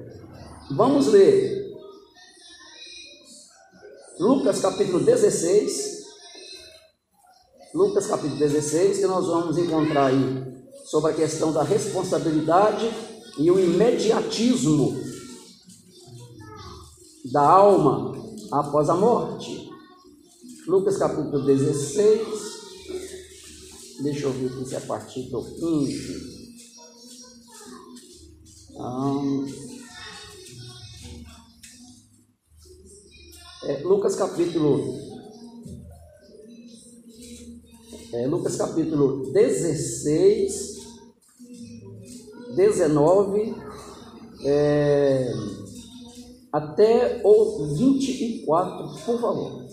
[0.69, 1.77] Vamos ler
[4.19, 5.97] Lucas capítulo 16.
[7.73, 12.91] Lucas capítulo 16, que nós vamos encontrar aí sobre a questão da responsabilidade
[13.37, 14.99] e o imediatismo
[17.31, 18.13] da alma
[18.51, 19.69] após a morte.
[20.67, 22.47] Lucas capítulo 16.
[24.01, 26.27] Deixa eu ver se é a partir do 15.
[28.69, 29.47] Então,
[33.67, 34.97] É, Lucas capítulo.
[38.13, 40.76] É, Lucas capítulo 16,
[42.57, 43.55] 19,
[44.43, 45.31] é,
[46.51, 49.66] até o 24, por favor.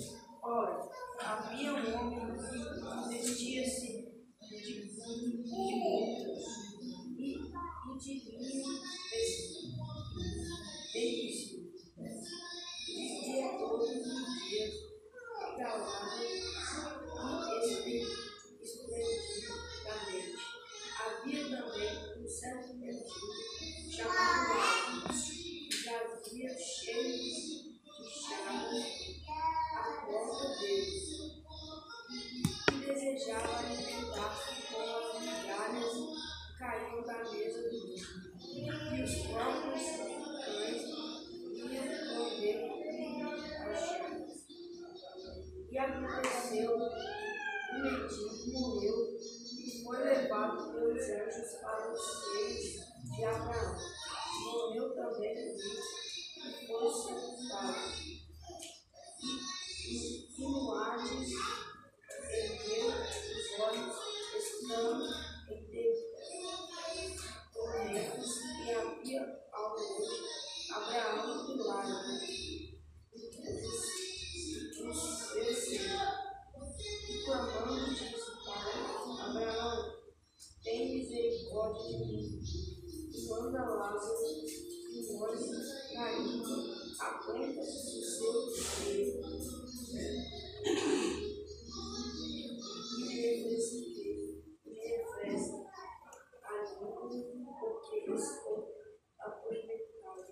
[99.20, 100.22] Atormentado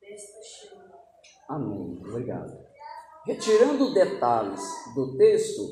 [0.00, 0.94] desta chama.
[1.48, 2.02] Amém.
[2.06, 2.64] Obrigado.
[3.26, 4.60] Retirando detalhes
[4.94, 5.62] do texto,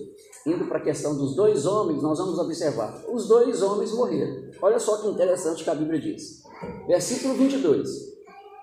[0.46, 3.04] indo para a questão dos dois homens, nós vamos observar.
[3.08, 4.50] Os dois homens morreram.
[4.62, 6.42] Olha só que interessante que a Bíblia diz.
[6.86, 8.12] Versículo 22.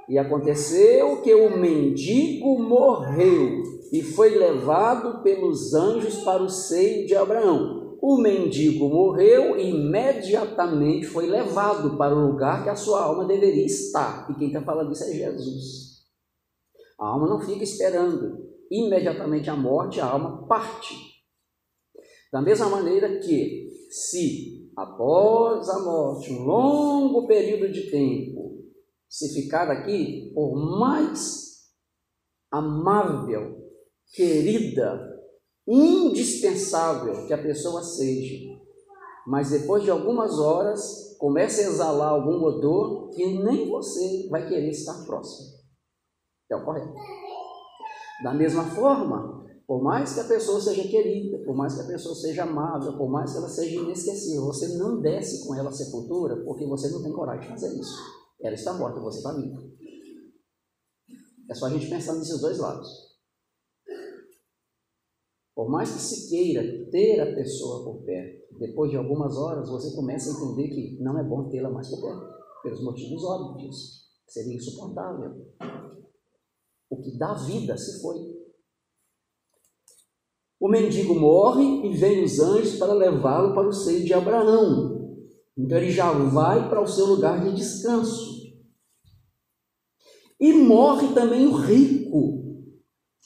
[0.10, 3.62] E aconteceu que o mendigo morreu
[3.92, 7.79] e foi levado pelos anjos para o seio de Abraão.
[8.02, 13.66] O mendigo morreu e imediatamente foi levado para o lugar que a sua alma deveria
[13.66, 14.30] estar.
[14.32, 15.90] E quem está falando isso é Jesus.
[17.00, 18.48] A alma não fica esperando.
[18.72, 20.96] Imediatamente a morte, a alma parte.
[22.32, 28.64] Da mesma maneira que, se após a morte, um longo período de tempo,
[29.10, 31.50] se ficar aqui, por mais
[32.52, 33.58] amável,
[34.14, 35.09] querida,
[35.70, 38.60] indispensável que a pessoa seja,
[39.28, 44.70] mas depois de algumas horas começa a exalar algum odor que nem você vai querer
[44.70, 45.60] estar próximo.
[46.50, 46.92] É o correto.
[48.24, 52.16] Da mesma forma, por mais que a pessoa seja querida, por mais que a pessoa
[52.16, 56.44] seja amável, por mais que ela seja inesquecível, você não desce com ela à sepultura
[56.44, 57.96] porque você não tem coragem de fazer isso.
[58.42, 59.70] Ela está morta, você está vivo.
[61.50, 63.09] É só a gente pensar nesses dois lados.
[65.60, 69.94] Por mais que se queira ter a pessoa por perto, depois de algumas horas você
[69.94, 74.06] começa a entender que não é bom tê-la mais por perto, pelos motivos óbvios.
[74.26, 75.52] Seria insuportável.
[76.90, 78.20] O que dá vida se foi.
[80.62, 85.20] O mendigo morre e vem os anjos para levá-lo para o seio de Abraão.
[85.58, 88.48] Então ele já vai para o seu lugar de descanso.
[90.40, 92.64] E morre também o rico,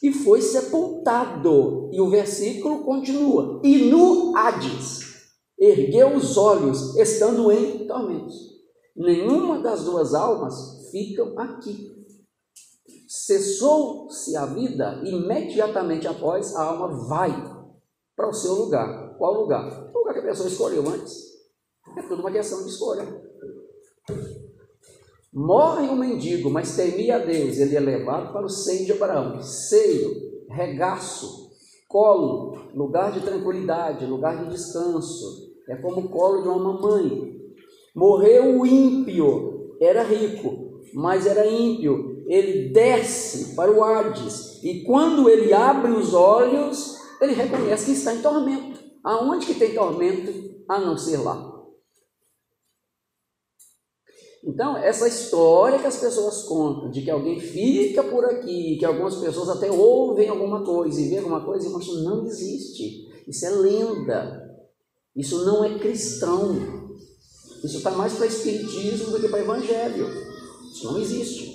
[0.02, 1.83] e foi sepultado.
[1.94, 5.02] E o versículo continua: E no Hades
[5.60, 8.36] ergueu os olhos, estando em tormentos.
[8.96, 11.94] Nenhuma das duas almas ficam aqui.
[13.08, 17.32] Cessou-se a vida, imediatamente após a alma vai
[18.16, 19.16] para o seu lugar.
[19.20, 19.92] Qual lugar?
[19.94, 21.16] O lugar que a pessoa escolheu antes.
[21.96, 23.08] É tudo uma questão de escolha.
[25.32, 27.58] Morre o mendigo, mas temia a Deus.
[27.58, 29.42] Ele é levado para o seio de Abraão.
[29.42, 31.43] Seio, regaço,
[31.94, 35.54] colo, lugar de tranquilidade, lugar de descanso.
[35.70, 37.40] É como o colo de uma mamãe.
[37.96, 42.24] Morreu o ímpio, era rico, mas era ímpio.
[42.28, 44.64] Ele desce para o Hades.
[44.64, 48.80] E quando ele abre os olhos, ele reconhece que está em tormento.
[49.04, 50.32] Aonde que tem tormento?
[50.68, 51.53] A não ser lá.
[54.46, 59.16] Então, essa história que as pessoas contam, de que alguém fica por aqui, que algumas
[59.16, 63.08] pessoas até ouvem alguma coisa e veem alguma coisa, irmão, isso não existe.
[63.26, 64.44] Isso é lenda.
[65.16, 66.90] Isso não é cristão.
[67.64, 70.10] Isso está mais para espiritismo do que para evangelho.
[70.70, 71.54] Isso não existe.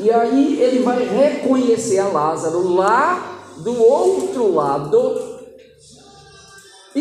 [0.00, 5.25] E aí ele vai reconhecer a Lázaro lá do outro lado,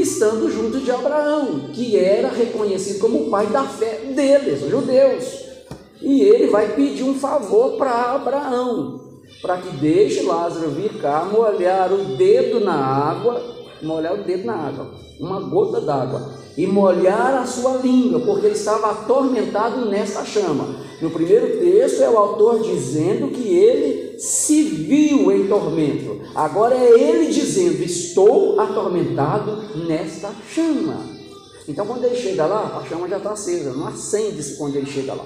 [0.02, 5.46] estando junto de Abraão, que era reconhecido como o pai da fé deles, os judeus.
[6.02, 9.00] E ele vai pedir um favor para Abraão,
[9.42, 13.42] para que deixe Lázaro vir cá, molhar o dedo na água,
[13.82, 18.56] molhar o dedo na água, uma gota d'água, e molhar a sua língua, porque ele
[18.56, 20.85] estava atormentado nesta chama.
[21.02, 26.22] No primeiro texto é o autor dizendo que ele se viu em tormento.
[26.34, 31.16] Agora é ele dizendo: Estou atormentado nesta chama.
[31.68, 35.14] Então, quando ele chega lá, a chama já está acesa, não acende-se quando ele chega
[35.14, 35.26] lá.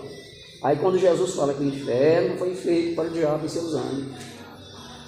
[0.62, 4.06] Aí, quando Jesus fala que o inferno foi feito para o diabo e seus anjos,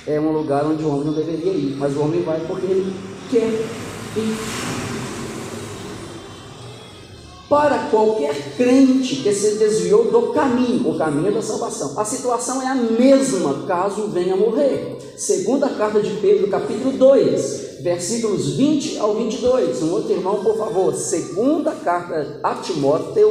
[0.05, 2.93] é um lugar onde o homem não deveria ir, mas o homem vai porque ele
[3.30, 4.80] quer ir
[7.52, 11.99] para qualquer crente que se desviou do caminho, o caminho da salvação.
[11.99, 14.97] A situação é a mesma caso venha morrer.
[15.18, 19.84] Segunda carta de Pedro, capítulo 2, versículos 20 ao 22.
[19.84, 20.95] Um outro irmão, por favor.
[20.95, 23.30] Segunda carta a Timóteo,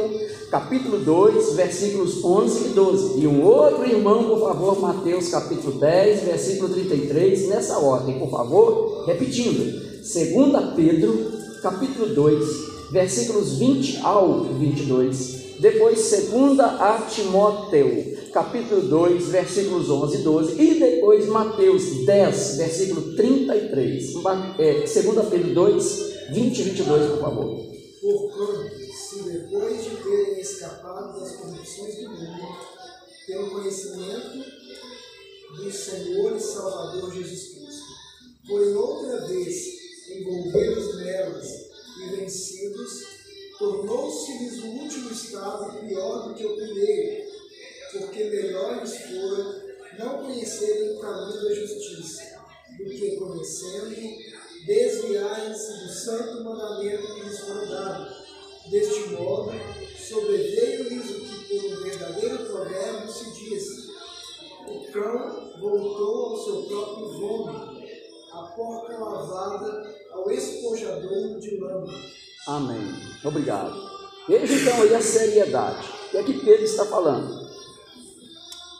[0.51, 3.19] capítulo 2, versículos 11 e 12.
[3.21, 9.03] E um outro irmão, por favor, Mateus, capítulo 10, versículo 33, nessa ordem, por favor,
[9.07, 10.03] repetindo.
[10.03, 11.31] Segunda Pedro,
[11.63, 15.41] capítulo 2, versículos 20 ao 22.
[15.59, 20.61] Depois, segunda a Timóteo, capítulo 2, versículos 11 e 12.
[20.61, 24.13] E depois, Mateus 10, versículo 33.
[24.59, 27.71] É, segunda Pedro 2, 20 e 22, por favor.
[28.01, 32.71] Porquanto, se depois de terem escapado das corrupções do mundo,
[33.27, 34.43] pelo conhecimento
[35.55, 37.85] do Senhor e Salvador Jesus Cristo,
[38.47, 41.60] forem outra vez envolvidos nelas
[41.97, 43.03] e vencidos,
[43.57, 47.31] tornou-se-lhes o último estado pior do que o primeiro,
[47.91, 52.41] porque melhores foram não conhecerem o caminho da justiça,
[52.77, 53.95] do que conhecendo,
[54.65, 58.21] desviarem-se do santo mandamento que lhes foi dado.
[58.69, 59.51] Deste modo,
[59.97, 63.65] sobreveio-lhes o que por um verdadeiro provérbio se diz:
[64.67, 67.70] o cão voltou ao seu próprio vômito,
[68.33, 71.93] a porca lavada ao espojador de lama.
[72.47, 72.93] Amém.
[73.23, 73.75] Obrigado.
[74.27, 75.87] Veja então aí a seriedade.
[76.07, 77.49] O que é que Pedro está falando?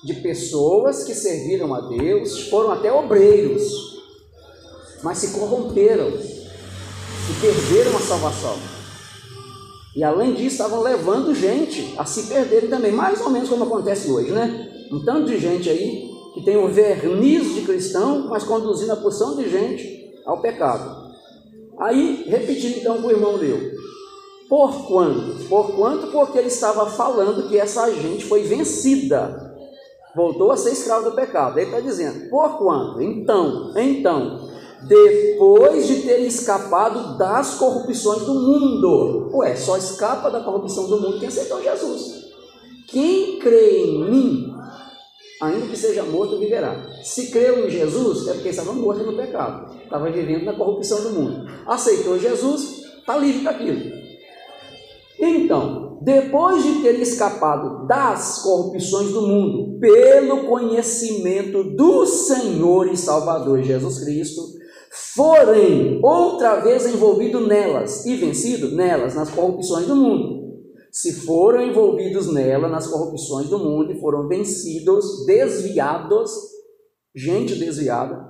[0.03, 4.01] De pessoas que serviram a Deus, foram até obreiros,
[5.03, 8.57] mas se corromperam e perderam a salvação.
[9.95, 14.09] E além disso, estavam levando gente a se perderem também, mais ou menos como acontece
[14.09, 14.87] hoje, né?
[14.91, 19.35] Um tanto de gente aí que tem um verniz de cristão, mas conduzindo a porção
[19.35, 21.11] de gente ao pecado.
[21.79, 23.59] Aí, repetindo então com o irmão leu.
[24.47, 25.47] Por quanto?
[25.47, 26.07] Por quanto?
[26.07, 29.55] Porque ele estava falando que essa gente foi vencida.
[30.15, 31.57] Voltou a ser escravo do pecado.
[31.57, 33.01] Ele está dizendo, por quanto?
[33.01, 34.49] Então, então,
[34.83, 39.31] depois de ter escapado das corrupções do mundo.
[39.33, 42.25] Ué, só escapa da corrupção do mundo quem aceitou Jesus.
[42.87, 44.53] Quem crê em mim,
[45.41, 46.75] ainda que seja morto, viverá.
[47.03, 51.09] Se creu em Jesus, é porque estava morto no pecado, estava vivendo na corrupção do
[51.09, 51.49] mundo.
[51.65, 53.99] Aceitou Jesus, está livre daquilo.
[55.19, 63.61] Então, depois de ter escapado das corrupções do mundo, pelo conhecimento do Senhor e Salvador
[63.61, 64.41] Jesus Cristo,
[65.15, 70.40] forem outra vez envolvido nelas e vencido nelas, nas corrupções do mundo
[70.91, 76.31] se foram envolvidos nela, nas corrupções do mundo, e foram vencidos, desviados,
[77.15, 78.29] gente desviada,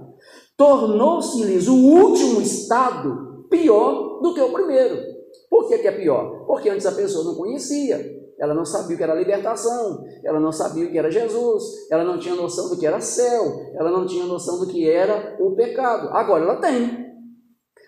[0.55, 5.01] tornou-se-lhes o último estado pior do que o primeiro.
[5.49, 6.45] Por que, que é pior?
[6.45, 7.99] Porque antes a pessoa não conhecia,
[8.39, 12.03] ela não sabia o que era libertação, ela não sabia o que era Jesus, ela
[12.03, 15.55] não tinha noção do que era céu, ela não tinha noção do que era o
[15.55, 16.09] pecado.
[16.09, 17.11] Agora ela tem.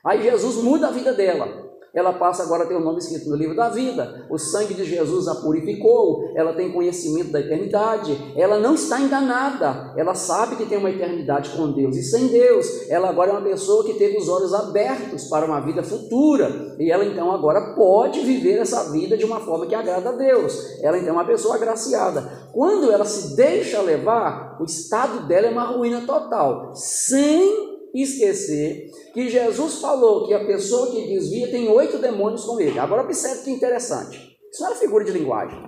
[0.05, 1.62] Aí Jesus muda a vida dela
[1.93, 4.25] ela passa agora a ter o nome escrito no livro da vida.
[4.29, 9.93] O sangue de Jesus a purificou, ela tem conhecimento da eternidade, ela não está enganada,
[9.95, 12.89] ela sabe que tem uma eternidade com Deus e sem Deus.
[12.89, 16.91] Ela agora é uma pessoa que teve os olhos abertos para uma vida futura e
[16.91, 20.81] ela então agora pode viver essa vida de uma forma que agrada a Deus.
[20.81, 22.49] Ela então é uma pessoa agraciada.
[22.51, 29.29] Quando ela se deixa levar, o estado dela é uma ruína total, sem esquecer que
[29.29, 32.79] Jesus falou que a pessoa que desvia tem oito demônios com ele.
[32.79, 34.17] Agora observe que interessante.
[34.51, 35.59] Isso não é figura de linguagem.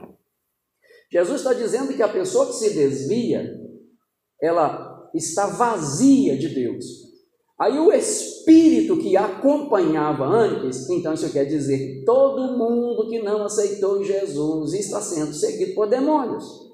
[1.12, 3.48] Jesus está dizendo que a pessoa que se desvia,
[4.42, 7.06] ela está vazia de Deus.
[7.58, 13.46] Aí o espírito que a acompanhava antes, então isso quer dizer todo mundo que não
[13.46, 16.65] aceitou Jesus está sendo seguido por demônios.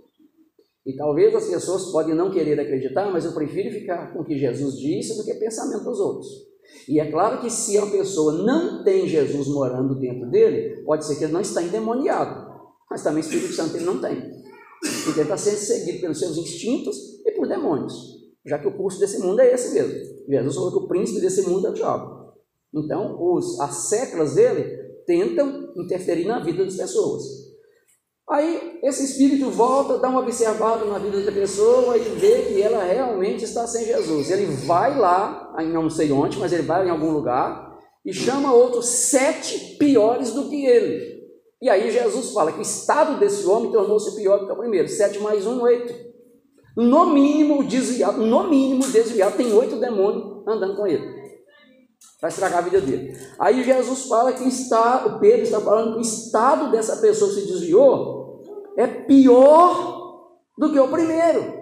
[0.85, 4.37] E talvez as pessoas podem não querer acreditar, mas eu prefiro ficar com o que
[4.37, 6.27] Jesus disse do que pensamento dos outros.
[6.87, 11.17] E é claro que se a pessoa não tem Jesus morando dentro dele, pode ser
[11.17, 12.51] que ele não está endemoniado,
[12.89, 14.41] mas também o Espírito Santo ele não tem.
[15.03, 17.93] Porque ele está sendo seguido pelos seus instintos e por demônios,
[18.43, 19.93] já que o curso desse mundo é esse mesmo.
[20.27, 22.33] Jesus falou que o príncipe desse mundo é o diabo.
[22.73, 27.50] Então, os, as séculas dele tentam interferir na vida das pessoas.
[28.31, 32.81] Aí esse espírito volta, dá uma observada na vida da pessoa e vê que ela
[32.81, 34.31] realmente está sem Jesus.
[34.31, 38.85] Ele vai lá, não sei onde, mas ele vai em algum lugar e chama outros
[38.85, 41.11] sete piores do que ele.
[41.61, 44.87] E aí Jesus fala que o estado desse homem tornou-se pior do que o primeiro.
[44.87, 45.93] Sete mais um, oito.
[46.77, 51.19] No mínimo desviado, no mínimo desviado, tem oito demônios andando com ele.
[52.21, 53.13] Vai estragar a vida dele.
[53.37, 57.45] Aí Jesus fala que está, o Pedro está falando que o estado dessa pessoa se
[57.45, 58.20] desviou
[58.77, 61.61] é pior do que o primeiro.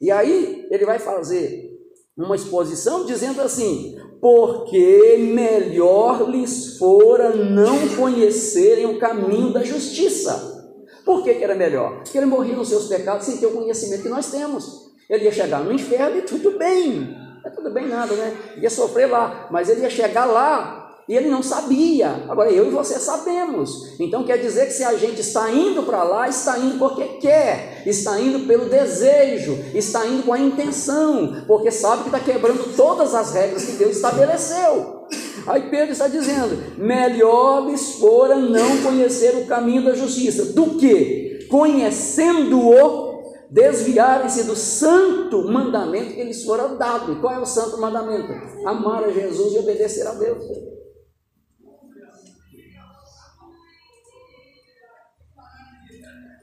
[0.00, 1.68] E aí ele vai fazer
[2.16, 10.56] uma exposição dizendo assim: porque melhor lhes fora não conhecerem o caminho da justiça.
[11.04, 12.02] Por que, que era melhor?
[12.02, 14.88] Porque ele morria nos seus pecados sem ter o conhecimento que nós temos.
[15.08, 17.16] Ele ia chegar no inferno e tudo bem.
[17.44, 18.36] É tudo bem nada, né?
[18.60, 22.24] Ia sofrer lá, mas ele ia chegar lá e ele não sabia.
[22.28, 23.98] Agora eu e você sabemos.
[23.98, 27.82] Então quer dizer que se a gente está indo para lá, está indo porque quer,
[27.86, 33.14] está indo pelo desejo, está indo com a intenção, porque sabe que está quebrando todas
[33.14, 35.06] as regras que Deus estabeleceu.
[35.46, 41.46] Aí Pedro está dizendo: melhor lhes fora não conhecer o caminho da justiça, do que,
[41.48, 43.08] conhecendo-o,
[43.50, 47.12] desviarem-se do santo mandamento que lhes fora dado.
[47.12, 48.30] E qual é o santo mandamento?
[48.66, 50.44] Amar a Jesus e obedecer a Deus.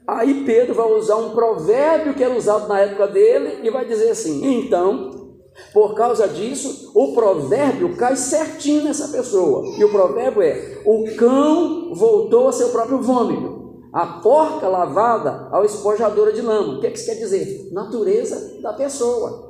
[0.06, 4.10] Aí Pedro vai usar um provérbio que era usado na época dele e vai dizer
[4.10, 5.10] assim: então,
[5.72, 9.66] por causa disso, o provérbio cai certinho nessa pessoa.
[9.76, 15.64] E o provérbio é: o cão voltou a seu próprio vômito, a porca lavada ao
[15.64, 16.74] espojadora de lama.
[16.74, 17.70] O que, é que isso quer dizer?
[17.72, 19.45] Natureza da pessoa.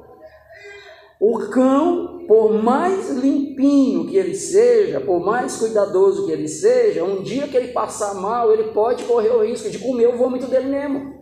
[1.21, 7.23] O cão, por mais limpinho que ele seja, por mais cuidadoso que ele seja, um
[7.23, 10.69] dia que ele passar mal, ele pode correr o risco de comer o vômito dele
[10.69, 11.15] mesmo.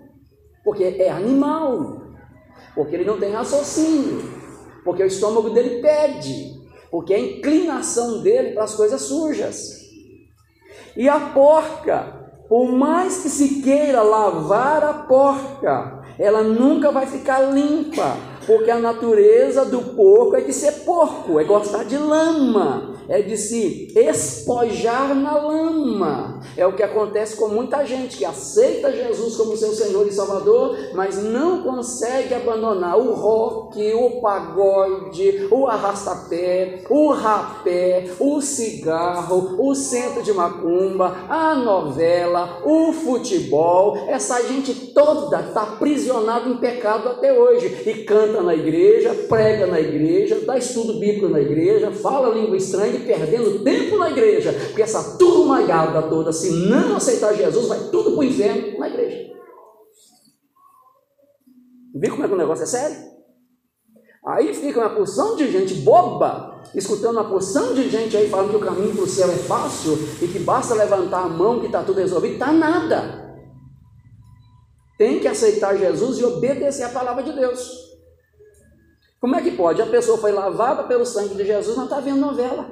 [0.65, 2.03] Porque é animal.
[2.75, 4.23] Porque ele não tem raciocínio.
[4.85, 6.55] Porque o estômago dele pede.
[6.91, 9.85] Porque é a inclinação dele para as coisas sujas.
[10.97, 17.41] E a porca, por mais que se queira lavar a porca, ela nunca vai ficar
[17.41, 18.17] limpa,
[18.47, 23.37] porque a natureza do porco é de ser porco, é gostar de lama é de
[23.37, 26.41] se espojar na lama.
[26.57, 30.77] É o que acontece com muita gente que aceita Jesus como seu Senhor e Salvador,
[30.95, 39.75] mas não consegue abandonar o rock, o pagode, o arrastapé, o rapé, o cigarro, o
[39.75, 43.97] centro de macumba, a novela, o futebol.
[44.09, 49.81] Essa gente toda está aprisionada em pecado até hoje e canta na igreja, prega na
[49.81, 54.83] igreja, dá estudo bíblico na igreja, fala língua estranha e perdendo tempo na igreja, porque
[54.83, 59.33] essa turmaiada toda, se não aceitar Jesus, vai tudo para o inferno na igreja.
[61.95, 63.15] Viu como é que o negócio é sério?
[64.27, 68.57] Aí fica uma porção de gente boba, escutando uma porção de gente aí falando que
[68.57, 69.93] o caminho para o céu é fácil
[70.23, 72.33] e que basta levantar a mão que está tudo resolvido.
[72.35, 73.23] Está nada.
[74.97, 77.84] Tem que aceitar Jesus e obedecer a palavra de Deus.
[79.25, 79.81] Como é que pode?
[79.81, 82.70] A pessoa foi lavada pelo sangue de Jesus, não está vendo novela.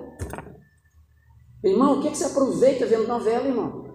[1.64, 3.90] Irmão, o que, que você aproveita vendo novela, irmão?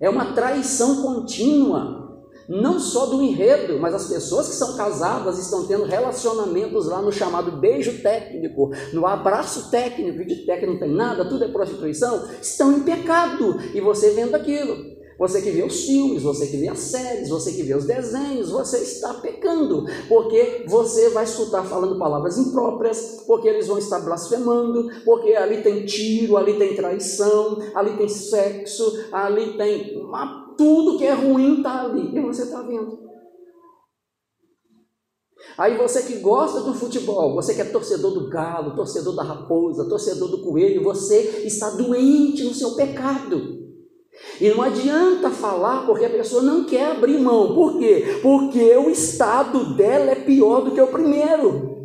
[0.00, 2.22] É uma traição contínua.
[2.48, 7.10] Não só do enredo, mas as pessoas que são casadas estão tendo relacionamentos lá no
[7.10, 12.72] chamado beijo técnico, no abraço técnico, de técnico não tem nada, tudo é prostituição, estão
[12.72, 13.56] em pecado.
[13.74, 14.97] E você vendo aquilo.
[15.18, 18.50] Você que vê os filmes, você que vê as séries, você que vê os desenhos,
[18.50, 24.88] você está pecando, porque você vai escutar falando palavras impróprias, porque eles vão estar blasfemando,
[25.04, 30.00] porque ali tem tiro, ali tem traição, ali tem sexo, ali tem
[30.56, 33.08] tudo que é ruim está ali, e você está vendo.
[35.56, 39.88] Aí você que gosta do futebol, você que é torcedor do galo, torcedor da raposa,
[39.88, 43.57] torcedor do coelho, você está doente no seu pecado.
[44.40, 47.54] E não adianta falar porque a pessoa não quer abrir mão.
[47.54, 48.20] Por quê?
[48.22, 51.76] Porque o estado dela é pior do que o primeiro.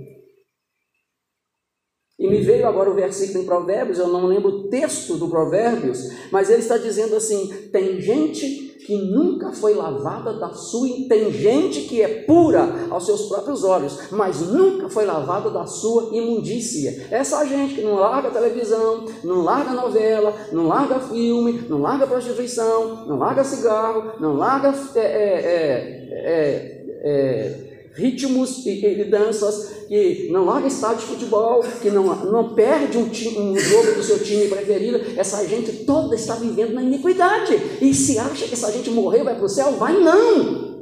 [2.20, 6.00] E me veio agora o versículo em Provérbios, eu não lembro o texto do Provérbios,
[6.32, 10.88] mas ele está dizendo assim: tem gente que nunca foi lavada da sua.
[11.08, 16.10] Tem gente que é pura aos seus próprios olhos, mas nunca foi lavada da sua
[16.16, 17.08] imundícia.
[17.10, 23.06] Essa gente que não larga televisão, não larga novela, não larga filme, não larga prostituição,
[23.08, 30.46] não larga cigarro, não larga é, é, é, é ritmos e, e, danças, que não
[30.46, 34.48] larga estádio de futebol, que não, não perde um, time, um jogo do seu time
[34.48, 37.56] preferido, essa gente toda está vivendo na iniquidade.
[37.82, 39.74] E se acha que essa gente morreu, vai para o céu?
[39.74, 40.73] Vai não!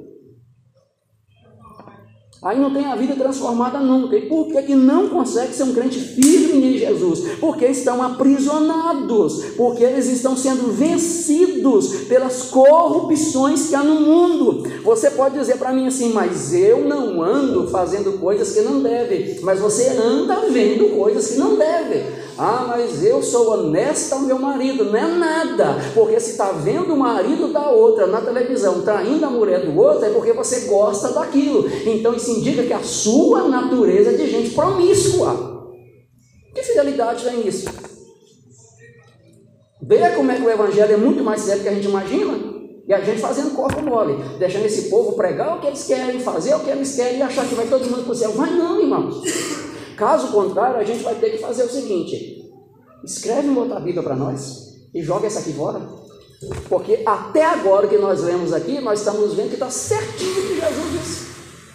[2.44, 4.18] Aí não tem a vida transformada nunca.
[4.18, 7.38] E por que, que não consegue ser um crente firme em Jesus?
[7.40, 14.64] Porque estão aprisionados, porque eles estão sendo vencidos pelas corrupções que há no mundo.
[14.84, 19.40] Você pode dizer para mim assim, mas eu não ando fazendo coisas que não deve,
[19.44, 22.31] mas você anda vendo coisas que não deve.
[22.44, 24.86] Ah, mas eu sou honesta ao meu marido.
[24.86, 29.30] Não é nada, porque se está vendo o marido da outra na televisão traindo a
[29.30, 31.70] mulher do outro, é porque você gosta daquilo.
[31.86, 35.70] Então isso indica que a sua natureza é de gente promíscua.
[36.56, 37.70] Que fidelidade tem nisso?
[39.80, 42.40] Veja como é que o evangelho é muito mais sério do que a gente imagina.
[42.88, 46.56] E a gente fazendo corpo mole, deixando esse povo pregar o que eles querem, fazer
[46.56, 48.32] o que eles querem e achar que vai todo mundo para o céu.
[48.32, 49.22] Vai não, irmãos.
[49.96, 52.52] Caso contrário, a gente vai ter que fazer o seguinte:
[53.04, 55.82] escreve uma outra Bíblia para nós e joga essa aqui fora.
[56.68, 60.60] Porque até agora que nós lemos aqui, nós estamos vendo que está certinho o que
[60.60, 61.32] Jesus disse.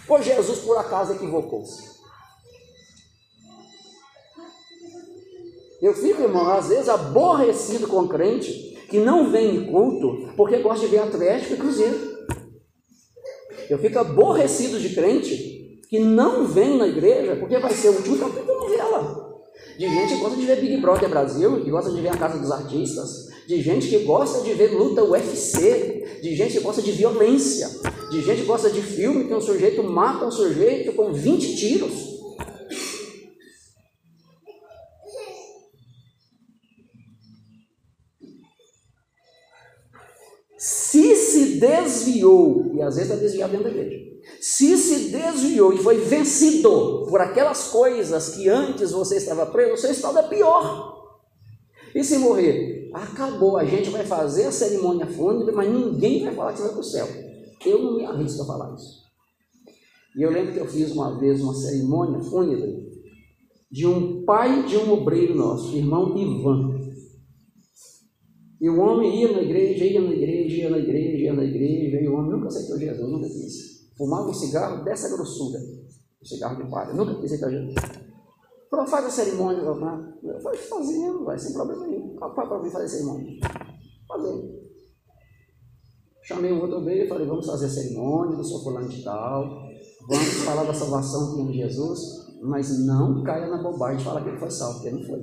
[0.09, 1.97] Ou Jesus por acaso equivocou-se?
[5.81, 8.51] Eu fico, irmão, às vezes aborrecido com crente
[8.89, 12.17] que não vem em culto porque gosta de ver Atlético e Cruzeiro.
[13.69, 15.56] Eu fico aborrecido de crente
[15.89, 19.27] que não vem na igreja porque vai ser o último capítulo da novela.
[19.77, 22.39] De gente que gosta de ver Big Brother Brasil, que gosta de ver a Casa
[22.39, 26.91] dos Artistas, de gente que gosta de ver luta UFC, de gente que gosta de
[26.91, 27.69] violência,
[28.09, 32.17] de gente que gosta de filme que um sujeito mata um sujeito com 20 tiros.
[40.57, 44.06] Se se desviou, e às vezes é desviado dentro da igreja,
[44.41, 50.19] se se desviou e foi vencido por aquelas coisas que antes você estava preso, estado
[50.19, 50.97] é pior.
[51.95, 52.89] E se morrer?
[52.93, 56.71] Acabou, a gente vai fazer a cerimônia fúnebre, mas ninguém vai falar que você vai
[56.73, 57.07] para o céu.
[57.65, 59.07] Eu não me arrisco a falar isso.
[60.15, 62.87] E eu lembro que eu fiz uma vez uma cerimônia fúnebre
[63.69, 66.77] de um pai de um obreiro nosso, irmão Ivan.
[68.59, 72.01] E o homem ia na igreja, ia na igreja, ia na igreja, ia na igreja,
[72.01, 73.76] e o homem nunca aceitou Jesus, nunca quis.
[73.97, 76.93] Fumava um cigarro dessa grossura, um cigarro de palha.
[76.93, 77.75] Nunca quis a gente.
[78.69, 80.13] Falou, faz a cerimônia, papai.
[80.23, 82.15] Eu falei, fazendo, vai, sem problema nenhum.
[82.15, 83.39] Papai, para mim fazer a cerimônia.
[84.07, 84.67] Fazer.
[86.27, 89.45] Chamei um outro e falei, vamos fazer a cerimônia, eu sou fulano de tal,
[90.09, 92.01] vamos falar da salvação que é em Jesus,
[92.41, 95.21] mas não caia na bobagem de falar que ele foi salvo, porque não foi.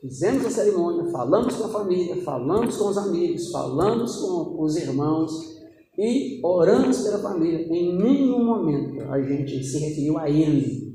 [0.00, 5.57] Fizemos a cerimônia, falamos com a família, falamos com os amigos, falamos com os irmãos,
[5.98, 7.66] e oramos pela família.
[7.66, 10.86] Em nenhum momento a gente se referiu a ele.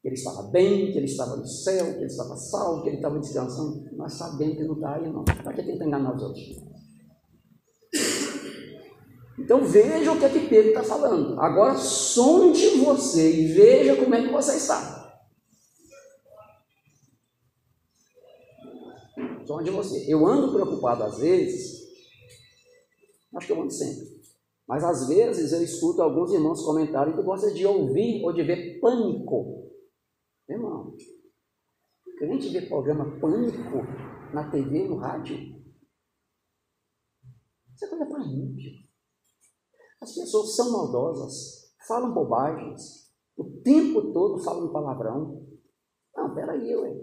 [0.00, 2.96] Que ele estava bem, que ele estava no céu, que ele estava salvo, que ele
[2.96, 3.84] estava descansando.
[3.94, 5.22] Nós sabemos que não está aí, não.
[5.24, 6.56] Para que tentar enganar os outros?
[9.38, 11.38] Então veja o que é que Pedro está falando.
[11.38, 15.22] Agora sonde você e veja como é que você está.
[19.46, 20.10] Sonde você.
[20.10, 21.80] Eu ando preocupado às vezes,
[23.34, 24.09] acho que eu ando sempre.
[24.70, 28.78] Mas às vezes eu escuto alguns irmãos comentarem que gostam de ouvir ou de ver
[28.78, 29.68] pânico.
[30.48, 30.96] Irmão,
[32.16, 33.78] crente vê programa pânico
[34.32, 35.60] na TV, no rádio.
[37.74, 38.70] Isso é coisa para ímpio.
[40.00, 45.48] As pessoas são maldosas, falam bobagens, o tempo todo falam palavrão.
[46.14, 46.94] Não, peraí, ué.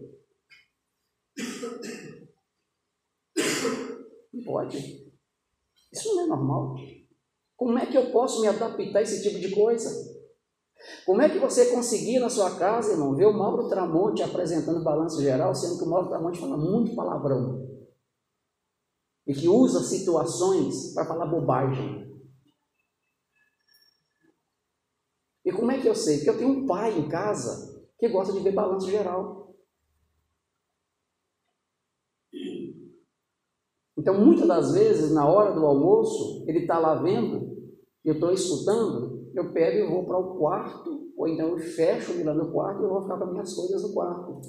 [4.34, 5.12] Não pode.
[5.92, 6.76] Isso não é normal.
[7.58, 9.90] Como é que eu posso me adaptar a esse tipo de coisa?
[11.06, 15.22] Como é que você conseguir na sua casa, irmão, ver o Mauro Tramonte apresentando balanço
[15.22, 17.68] geral, sendo que o Mauro Tramonte fala muito palavrão
[19.26, 22.08] e que usa situações para falar bobagem?
[25.44, 26.18] E como é que eu sei?
[26.18, 29.47] Porque eu tenho um pai em casa que gosta de ver balanço geral.
[33.98, 37.58] Então, muitas das vezes, na hora do almoço, ele está lá vendo,
[38.06, 42.24] eu estou escutando, eu pego e vou para o quarto, ou então eu fecho ele
[42.24, 44.42] lá no quarto e vou ficar com as minhas coisas no quarto.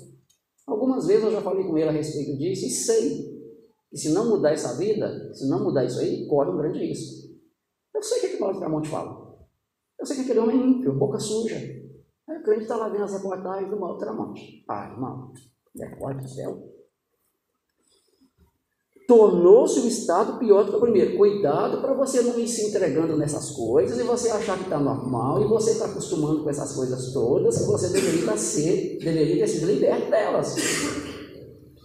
[0.66, 3.38] Algumas vezes eu já falei com ele a respeito disso e sei
[3.90, 7.28] que se não mudar essa vida, se não mudar isso aí, corre um grande risco.
[7.94, 9.34] Eu sei o que, é que Paulo Tramonte fala.
[9.99, 11.57] Eu sei que aquele homem é ímpio, boca suja.
[11.57, 14.64] Aí o crente está lá vendo as reportagens do Mauro Tramonte.
[14.68, 15.32] Ah, irmão,
[15.74, 16.77] decorde do céu.
[19.09, 21.16] Tornou-se o estado pior do que o primeiro.
[21.16, 25.42] Cuidado para você não ir se entregando nessas coisas e você achar que está normal
[25.42, 29.66] e você está acostumando com essas coisas todas que você deveria ser, deveria ter sido
[29.66, 30.54] liberto delas.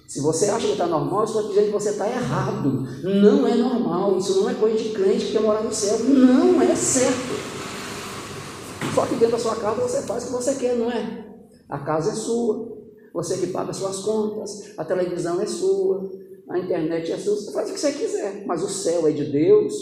[0.05, 2.85] Se você acha que está normal, isso vai dizer que você está errado.
[3.01, 5.99] Não é normal, isso não é coisa de crente que quer morar no céu.
[5.99, 7.53] Não é certo.
[8.93, 11.25] Só que dentro da sua casa você faz o que você quer, não é?
[11.69, 12.67] A casa é sua,
[13.13, 16.11] você que paga suas contas, a televisão é sua,
[16.53, 19.25] a internet é sua, você faz o que você quiser, mas o céu é de
[19.25, 19.73] Deus.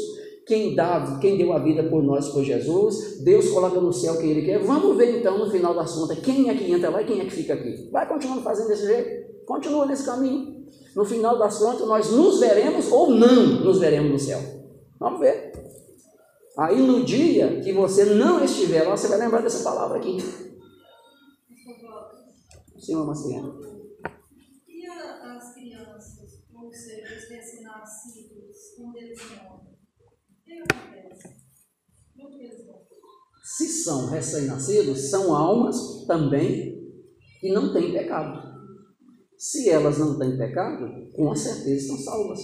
[0.45, 4.31] Quem, dá, quem deu a vida por nós foi Jesus, Deus coloca no céu quem
[4.31, 4.59] Ele quer.
[4.59, 7.25] Vamos ver então no final das contas quem é que entra lá e quem é
[7.25, 7.89] que fica aqui.
[7.91, 9.45] Vai continuando fazendo desse jeito?
[9.45, 10.65] Continua nesse caminho.
[10.95, 14.39] No final das contas, nós nos veremos ou não nos veremos no céu.
[14.99, 15.51] Vamos ver.
[16.57, 20.17] Aí no dia que você não estiver lá, você vai lembrar dessa palavra aqui.
[22.79, 23.59] Senhor Marciano.
[24.67, 25.53] E as
[26.71, 29.71] crianças, ou seja, os recém-nascidos, quando eles morrem?
[32.15, 32.81] O que que eles vão?
[33.43, 36.79] Se são recém-nascidos, são almas também
[37.39, 38.51] que não têm pecado.
[39.37, 42.39] Se elas não têm pecado, com certeza estão salvas.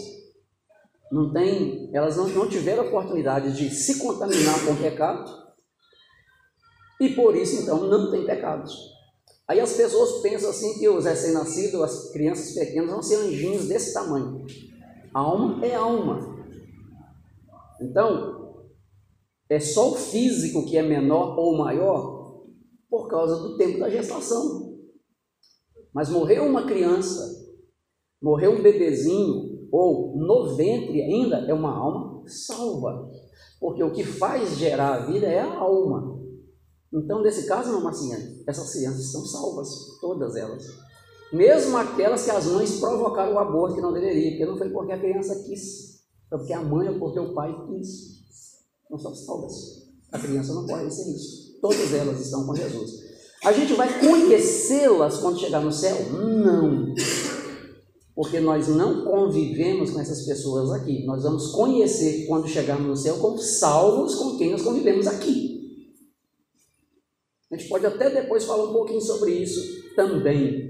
[1.12, 5.48] Não tem, elas não, não tiveram oportunidade de se contaminar com pecado
[7.00, 8.97] e por isso então não tem pecados.
[9.48, 13.94] Aí as pessoas pensam assim que os recém-nascidos, as crianças pequenas vão ser anjinhos desse
[13.94, 14.46] tamanho.
[15.14, 16.38] Alma é alma.
[17.82, 18.66] Então,
[19.50, 22.44] é só o físico que é menor ou maior
[22.90, 24.78] por causa do tempo da gestação.
[25.94, 27.22] Mas morreu uma criança,
[28.22, 33.10] morreu um bebezinho, ou no ventre ainda, é uma alma salva.
[33.60, 36.17] Porque o que faz gerar a vida é a alma.
[36.94, 37.90] Então, nesse caso, não,
[38.48, 39.70] essas crianças estão salvas,
[40.00, 40.66] todas elas.
[41.34, 44.94] Mesmo aquelas que as mães provocaram o aborto que não deveria, porque não foi porque
[44.94, 48.18] a criança quis, foi porque a mãe ou porque o pai quis.
[48.90, 49.54] Não são salvas.
[50.12, 51.60] A criança não pode ser isso.
[51.62, 53.08] Todas elas estão com Jesus.
[53.44, 55.96] A gente vai conhecê-las quando chegar no céu?
[56.12, 56.94] Não.
[58.16, 61.06] Porque nós não convivemos com essas pessoas aqui.
[61.06, 65.57] Nós vamos conhecer quando chegarmos no céu como salvos com quem nós convivemos aqui.
[67.52, 70.68] A gente pode até depois falar um pouquinho sobre isso também.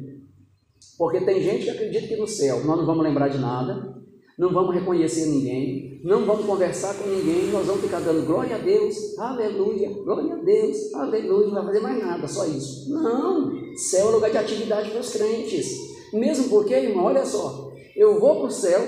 [0.97, 3.95] Porque tem gente que acredita que no céu nós não vamos lembrar de nada,
[4.37, 8.59] não vamos reconhecer ninguém, não vamos conversar com ninguém, nós vamos ficar dando glória a
[8.59, 12.91] Deus, aleluia, glória a Deus, aleluia, não vai fazer mais nada, só isso.
[12.93, 15.75] Não, céu é lugar de atividade para os crentes.
[16.13, 18.81] Mesmo porque, irmão, olha só, eu vou para o céu,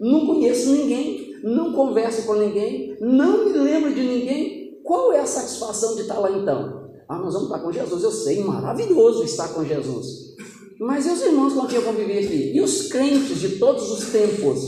[0.00, 4.80] não conheço ninguém, não converso com ninguém, não me lembro de ninguém.
[4.82, 6.73] Qual é a satisfação de estar lá então?
[7.08, 10.34] Ah, nós vamos estar com Jesus, eu sei, maravilhoso estar com Jesus.
[10.80, 12.52] Mas e os irmãos com quem eu convivi aqui?
[12.54, 14.60] E os crentes de todos os tempos?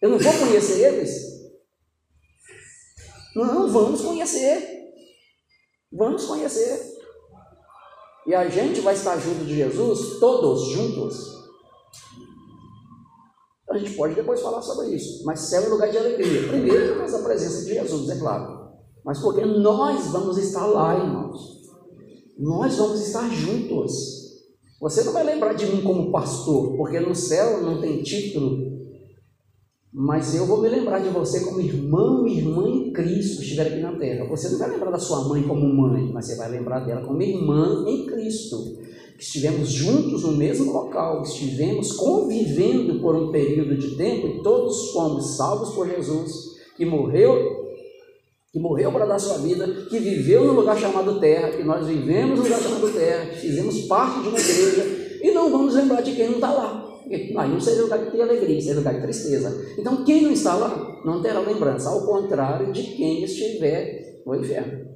[0.00, 1.26] Eu não vou conhecer eles?
[3.34, 4.76] Não, vamos conhecer.
[5.92, 6.96] Vamos conhecer.
[8.26, 11.36] E a gente vai estar junto de Jesus, todos juntos.
[13.70, 15.24] A gente pode depois falar sobre isso.
[15.24, 16.48] Mas céu é lugar de alegria.
[16.48, 18.70] Primeiro, causa da presença de Jesus, é claro.
[19.04, 21.55] Mas porque nós vamos estar lá, irmãos.
[22.38, 23.92] Nós vamos estar juntos.
[24.80, 28.76] Você não vai lembrar de mim como pastor, porque no céu não tem título
[29.98, 33.80] mas eu vou me lembrar de você como irmão e irmã em Cristo estiver aqui
[33.80, 34.28] na terra.
[34.28, 37.22] Você não vai lembrar da sua mãe como mãe, mas você vai lembrar dela como
[37.22, 38.58] irmã em Cristo.
[39.16, 44.42] Que estivemos juntos no mesmo local, que estivemos convivendo por um período de tempo e
[44.42, 47.55] todos fomos salvos por Jesus, que morreu
[48.56, 52.38] que morreu para dar sua vida, que viveu no lugar chamado terra, que nós vivemos
[52.38, 56.16] no lugar chamado terra, que fizemos parte de uma igreja, e não vamos lembrar de
[56.16, 57.02] quem não está lá.
[57.06, 59.74] Aí não seria lugar de ter alegria, seria lugar de tristeza.
[59.78, 64.86] Então, quem não está lá não terá lembrança, ao contrário de quem estiver no inferno.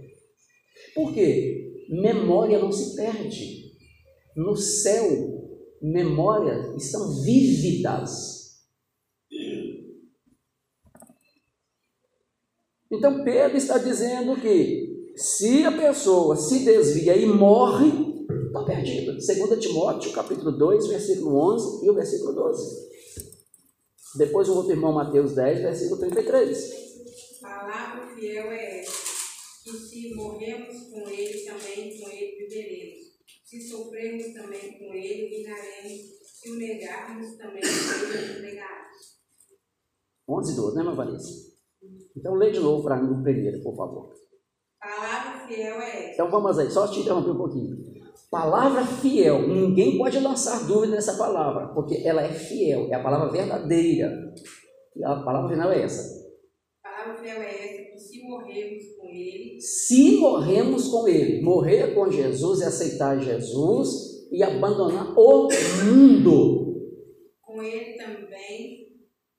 [0.95, 1.85] Por quê?
[1.91, 3.75] Memória não se perde.
[4.35, 5.05] No céu,
[5.83, 8.40] memórias estão vívidas.
[12.91, 19.13] Então, Pedro está dizendo que se a pessoa se desvia e morre, está perdido.
[19.13, 22.91] 2 Timóteo, capítulo 2, versículo 11 e o versículo 12.
[24.17, 26.81] Depois o outro irmão, Mateus 10, versículo 33.
[27.41, 28.93] Palavra fiel é esta,
[29.63, 33.01] que se morremos com ele, também com ele viveremos.
[33.45, 36.01] Se sofrermos também com ele, reinaremos.
[36.25, 39.21] Se o negarmos também com ele, negaremos.
[40.29, 41.50] 11 e 12, né, Vanessa?
[42.17, 44.13] Então lê de novo para mim o primeiro, por favor.
[44.81, 46.13] Palavra fiel é.
[46.15, 47.77] Então vamos aí, só te interromper um pouquinho.
[48.31, 53.31] Palavra fiel, ninguém pode lançar dúvida nessa palavra, porque ela é fiel, é a palavra
[53.31, 54.11] verdadeira.
[54.97, 56.21] E a palavra final é essa.
[56.83, 62.11] Palavra fiel é esta, que se morrermos com ele, Se morremos com Ele, morrer com
[62.11, 65.49] Jesus é aceitar Jesus e abandonar o
[65.85, 66.67] mundo.
[67.43, 68.87] com ele também,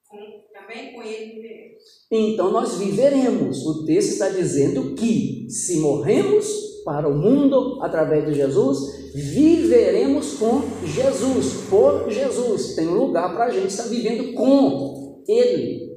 [0.08, 0.18] com,
[0.54, 1.71] também com ele viveremos.
[2.12, 3.66] Então nós viveremos.
[3.66, 6.46] O texto está dizendo que se morremos
[6.84, 12.76] para o mundo através de Jesus, viveremos com Jesus, por Jesus.
[12.76, 15.90] Tem um lugar para a gente estar vivendo com Ele.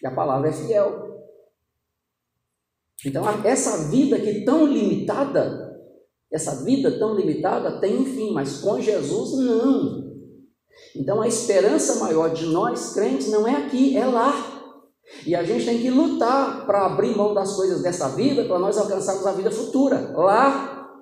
[0.00, 1.08] E a palavra é fiel.
[3.04, 5.68] Então, essa vida aqui tão limitada,
[6.32, 10.08] essa vida tão limitada tem um fim, mas com Jesus não.
[10.94, 14.57] Então, a esperança maior de nós crentes não é aqui, é lá.
[15.26, 18.76] E a gente tem que lutar para abrir mão das coisas dessa vida para nós
[18.76, 20.12] alcançarmos a vida futura.
[20.14, 20.98] Lá,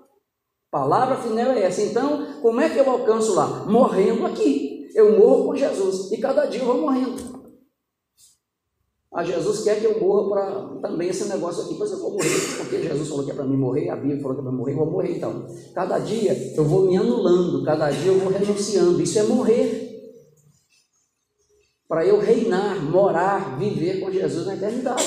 [0.71, 1.83] palavra final é essa.
[1.83, 3.65] Então, como é que eu alcanço lá?
[3.67, 4.89] Morrendo aqui.
[4.95, 7.37] Eu morro com Jesus e cada dia eu vou morrendo.
[9.13, 12.29] A Jesus quer que eu morra para também esse negócio aqui, pois eu vou morrer,
[12.59, 14.73] porque Jesus falou que é para mim morrer, a Bíblia falou que é para morrer,
[14.73, 15.47] eu vou morrer então.
[15.75, 19.01] Cada dia eu vou me anulando, cada dia eu vou renunciando.
[19.01, 19.86] Isso é morrer
[21.89, 25.05] para eu reinar, morar, viver com Jesus na eternidade.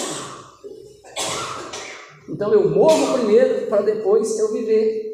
[2.29, 5.09] Então eu morro primeiro para depois eu viver.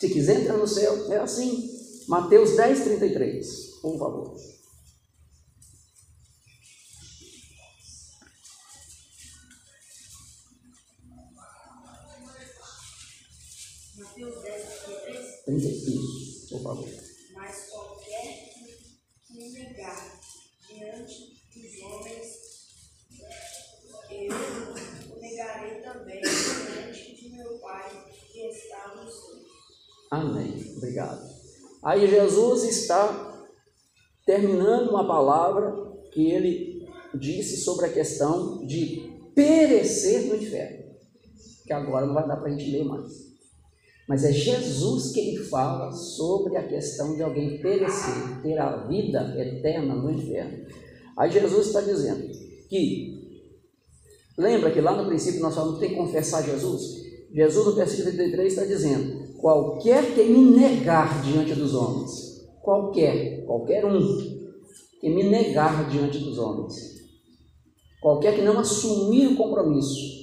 [0.00, 1.68] Se quiser entrar no céu, é assim.
[2.06, 4.36] Mateus 10, 33, por favor.
[13.96, 15.44] Mateus 10, 33.
[15.44, 15.97] 33,
[30.10, 30.74] Amém.
[30.76, 31.28] Obrigado.
[31.82, 33.46] Aí Jesus está
[34.24, 35.74] terminando uma palavra
[36.12, 40.88] que ele disse sobre a questão de perecer no inferno.
[41.66, 43.28] Que agora não vai dar para a gente ler mais.
[44.08, 49.34] Mas é Jesus que ele fala sobre a questão de alguém perecer, ter a vida
[49.38, 50.66] eterna no inferno.
[51.16, 52.26] Aí Jesus está dizendo
[52.70, 53.42] que,
[54.36, 57.06] lembra que lá no princípio nós falamos que tem que confessar Jesus?
[57.30, 63.84] Jesus no versículo 33 está dizendo, qualquer que me negar diante dos homens, qualquer, qualquer
[63.84, 64.00] um,
[65.00, 66.76] que me negar diante dos homens,
[68.00, 70.18] qualquer que não assumir o compromisso,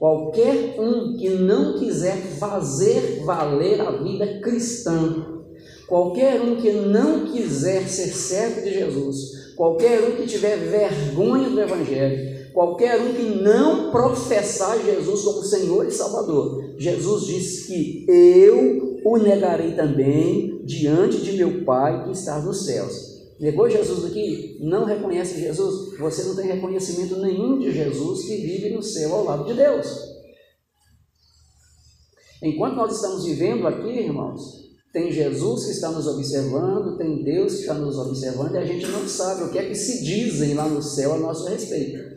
[0.00, 5.42] Qualquer um que não quiser fazer valer a vida cristã,
[5.86, 11.60] qualquer um que não quiser ser servo de Jesus, qualquer um que tiver vergonha do
[11.60, 19.00] Evangelho, qualquer um que não professar Jesus como Senhor e Salvador, Jesus disse que eu
[19.04, 23.10] o negarei também diante de meu Pai que está nos céus.
[23.40, 24.58] Negou Jesus aqui?
[24.60, 25.98] Não reconhece Jesus?
[25.98, 30.10] Você não tem reconhecimento nenhum de Jesus que vive no céu ao lado de Deus.
[32.42, 34.60] Enquanto nós estamos vivendo aqui, irmãos,
[34.92, 38.86] tem Jesus que está nos observando, tem Deus que está nos observando e a gente
[38.88, 42.09] não sabe o que é que se dizem lá no céu a nosso respeito.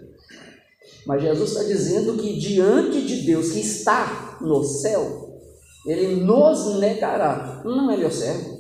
[1.06, 5.40] Mas Jesus está dizendo que diante de Deus que está no céu,
[5.86, 7.62] Ele nos negará.
[7.66, 8.58] Não é meu servo,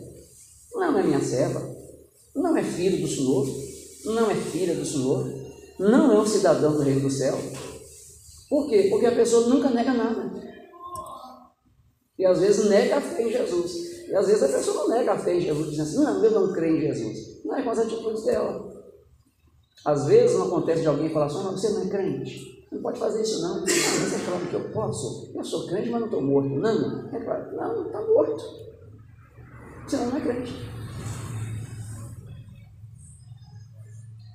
[0.73, 1.61] não é minha serva,
[2.35, 3.47] não é filho do Senhor,
[4.05, 5.33] não é filha do Senhor,
[5.79, 7.37] não é um cidadão do reino do céu.
[8.49, 8.87] Por quê?
[8.89, 10.31] Porque a pessoa nunca nega nada.
[12.19, 13.71] E às vezes nega a fé em Jesus.
[14.07, 16.31] E às vezes a pessoa não nega a fé em Jesus, dizendo assim, não, eu
[16.31, 17.43] não creio em Jesus.
[17.43, 18.72] Não é com as atitudes dela.
[19.85, 22.67] Às vezes não acontece de alguém falar assim, não, você não é crente.
[22.71, 23.61] Não pode fazer isso não.
[23.61, 25.31] Você fala que eu posso.
[25.35, 26.49] Eu sou crente, mas não estou morto.
[26.49, 28.43] Não, é claro, não, está morto.
[29.85, 30.53] Você não é crente.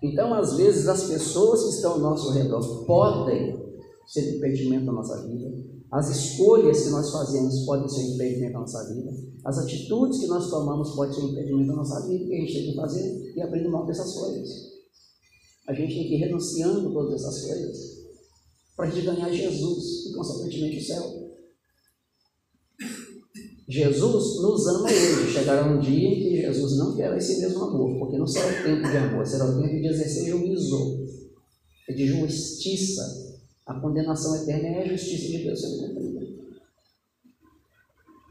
[0.03, 3.59] Então, às vezes, as pessoas que estão ao nosso redor podem
[4.07, 5.53] ser impedimento da nossa vida,
[5.91, 9.11] as escolhas que nós fazemos podem ser impedimento da nossa vida,
[9.45, 12.71] as atitudes que nós tomamos podem ser impedimento da nossa vida, que a gente tem
[12.71, 14.78] que fazer e abrindo mão dessas coisas.
[15.69, 17.99] A gente tem que ir renunciando todas essas coisas
[18.75, 21.29] para a gente ganhar Jesus e, consequentemente, o céu.
[23.69, 25.33] Jesus nos ama hoje.
[25.33, 28.65] Chegará um dia em que Jesus não terá esse mesmo amor, porque não será o
[28.65, 31.05] tempo de amor, será o tempo de exercer juízo,
[31.87, 33.37] é de justiça.
[33.67, 36.27] A condenação eterna é a justiça de Deus sendo cumprida.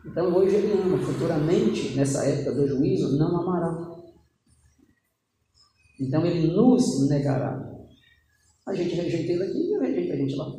[0.08, 3.97] Então hoje ele ama, futuramente, nessa época do juízo, não amará.
[6.00, 7.76] Então ele nos negará.
[8.68, 10.54] A gente rejeita ele aqui e rejeita a gente lá.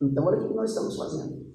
[0.00, 1.48] Então olha o que nós estamos fazendo.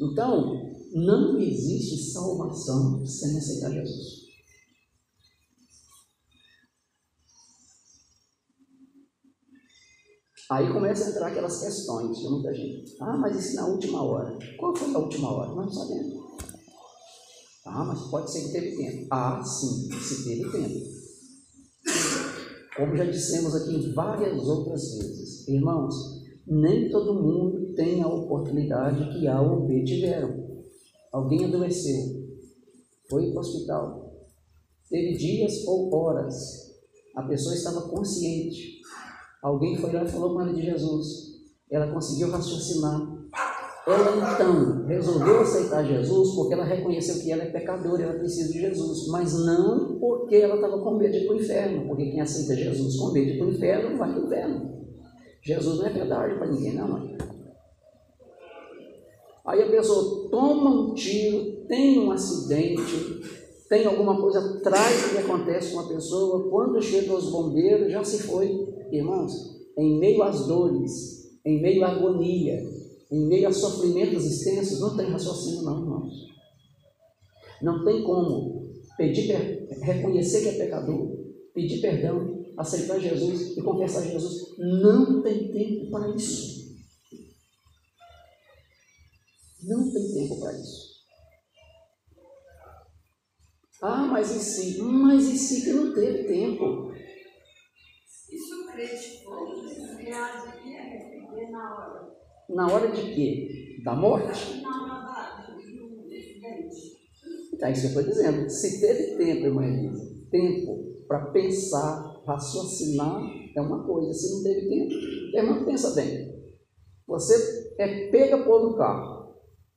[0.00, 4.22] Então, não existe salvação sem aceitar Jesus.
[10.50, 12.96] Aí começa a entrar aquelas questões de muita gente.
[13.00, 14.38] Ah, mas isso na última hora.
[14.58, 15.54] Qual foi a última hora?
[15.54, 16.21] Nós não sabemos.
[17.64, 19.06] Ah, mas pode ser que teve tempo.
[19.10, 21.02] Ah, sim, se teve tempo.
[22.76, 25.94] Como já dissemos aqui várias outras vezes, irmãos,
[26.46, 30.42] nem todo mundo tem a oportunidade que A ou B tiveram.
[31.12, 32.26] Alguém adoeceu,
[33.10, 34.26] foi para o hospital,
[34.88, 36.34] teve dias ou horas,
[37.14, 38.80] a pessoa estava consciente,
[39.42, 41.32] alguém foi lá e falou com ela de Jesus,
[41.70, 43.11] ela conseguiu raciocinar.
[43.84, 48.60] Ela então resolveu aceitar Jesus porque ela reconheceu que ela é pecadora, ela precisa de
[48.60, 52.20] Jesus, mas não porque ela estava com medo de ir para o inferno, porque quem
[52.20, 54.72] aceita Jesus com medo de ir para o inferno vai para o inferno.
[55.42, 57.18] Jesus não é verdade para ninguém, não, mãe.
[59.44, 63.20] Aí a pessoa toma um tiro, tem um acidente,
[63.68, 68.22] tem alguma coisa trágica que acontece com a pessoa, quando chega os bombeiros, já se
[68.22, 68.68] foi.
[68.92, 69.32] Irmãos,
[69.76, 72.62] em meio às dores, em meio à agonia,
[73.12, 76.14] em meio a sofrimentos extensos, não tem raciocínio, não, irmãos.
[77.60, 81.18] Não tem como pedir, reconhecer que é pecador,
[81.52, 84.56] pedir perdão, aceitar Jesus e confessar Jesus.
[84.58, 86.74] Não tem tempo para isso.
[89.64, 90.92] Não tem tempo para isso.
[93.82, 94.80] Ah, mas e se?
[94.80, 96.92] Mas e se que não teve tempo?
[98.30, 99.48] Isso crente for,
[100.00, 102.21] ele arrepender na hora.
[102.54, 103.80] Na hora de quê?
[103.84, 104.62] Da morte?
[107.52, 108.50] Então, é isso eu estou dizendo.
[108.50, 113.22] Se teve tempo, irmã Elisa, tempo para pensar, raciocinar,
[113.56, 114.12] é uma coisa.
[114.12, 114.94] Se não teve tempo,
[115.36, 116.32] irmã, pensa bem.
[117.06, 119.22] Você é pega por no carro.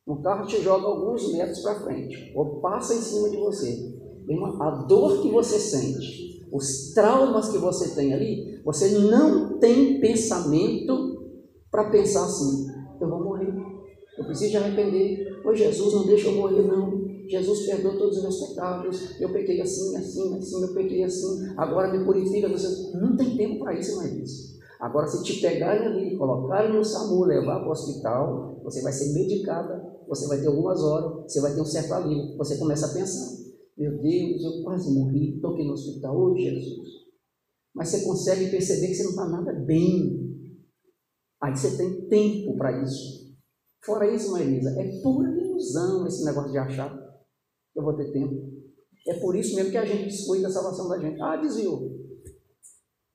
[0.05, 3.95] O carro te joga alguns metros para frente, ou passa em cima de você.
[4.28, 9.99] Irmã, a dor que você sente, os traumas que você tem ali, você não tem
[9.99, 11.14] pensamento
[11.76, 12.67] para pensar assim:
[13.01, 13.53] eu vou morrer,
[14.17, 15.41] eu preciso de arrepender.
[15.45, 17.03] Oi, Jesus, não deixa eu morrer, não.
[17.28, 19.19] Jesus perdoa todos os meus pecados.
[19.19, 21.53] Eu pequei assim, assim, assim, eu pequei assim.
[21.57, 22.47] Agora me purifica.
[22.47, 24.55] Você não tem tempo para isso, é isso.
[24.80, 29.13] Agora, se te pegarem ali, colocarem no SAMU, levar para o hospital, você vai ser
[29.13, 32.38] medicada, você vai ter algumas horas, você vai ter um certo alívio.
[32.38, 33.36] Você começa a pensar:
[33.78, 37.05] meu Deus, eu quase morri, estou aqui no hospital hoje, Jesus.
[37.76, 40.14] Mas você consegue perceber que você não está nada bem.
[41.46, 43.36] Aí você tem tempo para isso.
[43.86, 46.89] Fora isso, Marisa, é pura ilusão esse negócio de achar
[47.72, 48.52] que eu vou ter tempo.
[49.08, 51.22] É por isso mesmo que a gente descuida da salvação da gente.
[51.22, 51.91] Ah, desviou.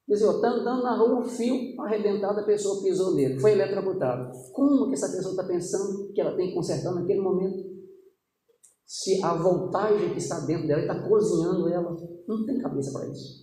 [0.06, 0.36] Desviou.
[0.36, 4.30] Está andando na rua, um fio arrebentado, a pessoa pisou nele, foi eletrocutado.
[4.52, 7.68] Como que essa pessoa está pensando que ela tem que consertar naquele momento?
[8.86, 11.96] Se a voltagem que está dentro dela está cozinhando ela,
[12.28, 13.39] não tem cabeça para isso.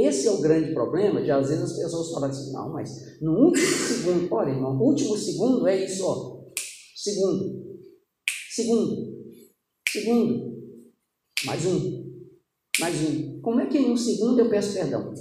[0.00, 3.32] Esse é o grande problema de às vezes as pessoas falam assim, não, mas no
[3.32, 6.40] último segundo, olha irmão, último segundo é isso, ó.
[6.96, 7.78] Segundo,
[8.50, 9.24] segundo,
[9.90, 10.58] segundo,
[11.44, 12.10] mais um,
[12.78, 13.40] mais um.
[13.40, 15.12] Como é que em um segundo eu peço perdão?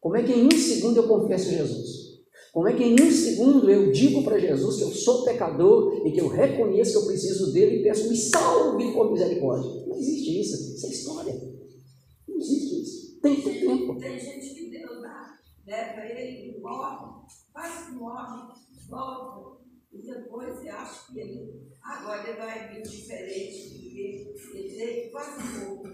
[0.00, 2.06] Como é que em um segundo eu confesso Jesus?
[2.52, 6.12] Como é que em um segundo eu digo para Jesus que eu sou pecador e
[6.12, 9.84] que eu reconheço que eu preciso dele e peço me salve por misericórdia?
[9.86, 11.34] Não existe isso, isso é história.
[12.26, 12.95] Não existe isso.
[13.26, 13.98] Tem que tempo.
[13.98, 18.52] Tem gente que Deus dá, leva ele, morre, quase morre,
[18.88, 19.64] volta.
[19.92, 25.88] E depois você acha que ele, agora ele vai vir diferente, porque ele quase morto.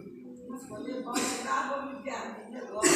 [0.47, 2.89] Mas quando ele volta, ah, vou viver a vida agora.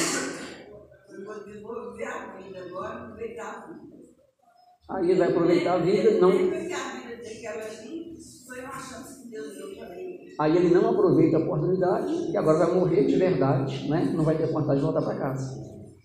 [1.08, 1.24] Eu
[1.62, 3.85] vou viver a vida agora, aproveitar a vida.
[4.88, 6.30] Aí ele vai aproveitar a vida, não,
[10.38, 14.12] aí ele não aproveita a oportunidade e agora vai morrer de verdade, né?
[14.14, 15.60] não vai ter vontade de voltar para casa.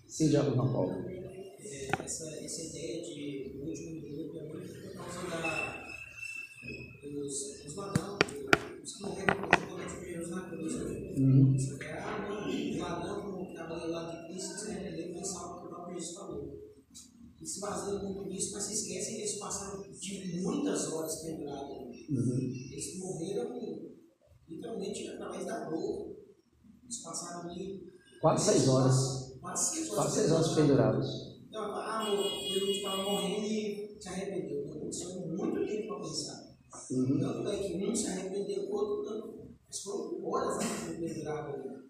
[0.08, 0.92] Sim, Diabo São Paulo.
[1.08, 5.84] É, essa, essa ideia de último minuto é muito por causa da,
[7.02, 8.18] dos, dos ladrões,
[8.82, 10.74] os que morreram juntamente com Jesus na cruz.
[10.74, 11.14] né?
[11.18, 11.51] Uhum.
[17.52, 21.98] Se baseiam muito nisso, mas se esquecem que eles passaram de muitas horas pendurados.
[22.08, 22.38] Uhum.
[22.70, 23.92] Eles morreram
[24.48, 26.16] literalmente através da dor.
[26.82, 27.92] Eles passaram ali
[28.22, 29.38] Quase seis horas.
[29.40, 30.02] quase seis horas.
[30.02, 31.08] Quase seis horas pendurados.
[31.50, 32.04] Não, ah,
[32.48, 34.64] Jesus estava morrendo e se arrependeu.
[34.64, 36.56] Então, aconteceu muito tempo para pensar.
[36.90, 37.20] Uhum.
[37.20, 39.42] Tanto é que um se arrependeu, o outro não.
[39.66, 41.82] Mas foram horas a pendurado ali.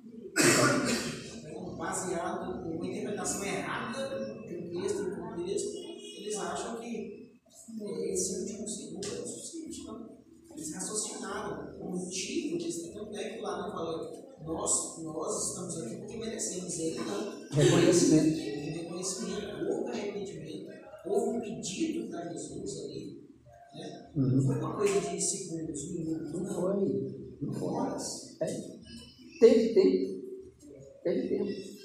[1.39, 4.09] Então, baseado em uma interpretação errada
[4.49, 5.77] de um texto, texto,
[6.19, 7.33] eles acham que
[8.11, 9.85] esse último segundo é o suficiente.
[9.85, 10.13] Não.
[10.55, 12.93] Eles raciocinaram o motivo disso.
[12.93, 16.79] Tanto é que lá não falou, nós, nós estamos aqui porque merecemos.
[16.79, 17.49] Ele não.
[17.51, 18.53] Reconhecimento.
[18.53, 20.71] Houve reconhecimento, houve arrependimento,
[21.07, 23.23] houve um pedido para Jesus ali.
[23.75, 24.11] Né?
[24.15, 24.43] Não Uhum.
[24.47, 26.55] foi uma coisa de segundos, minutos, Não não.
[26.55, 27.37] foi.
[27.41, 27.69] Não foi.
[27.69, 28.37] Horas.
[28.41, 28.79] É.
[29.41, 30.23] Teve tempo.
[31.03, 31.82] Teve tempo.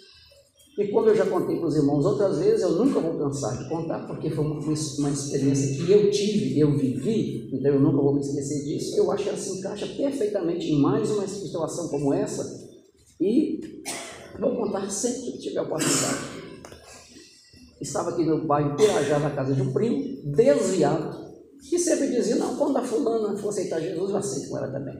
[0.77, 3.67] E como eu já contei para os irmãos outras vezes, eu nunca vou cansar de
[3.67, 8.13] contar, porque foi uma, uma experiência que eu tive, eu vivi, então eu nunca vou
[8.13, 8.95] me esquecer disso.
[8.95, 12.45] Eu acho que ela se encaixa perfeitamente em mais uma situação como essa,
[13.19, 13.81] e
[14.39, 16.37] vou contar sempre que tiver oportunidade.
[17.81, 21.25] Estava aqui no bairro Pirajá, na casa de um primo, desviado,
[21.67, 24.95] que sempre dizia: Não, quando a fulana for aceitar Jesus, eu aceito com ela também.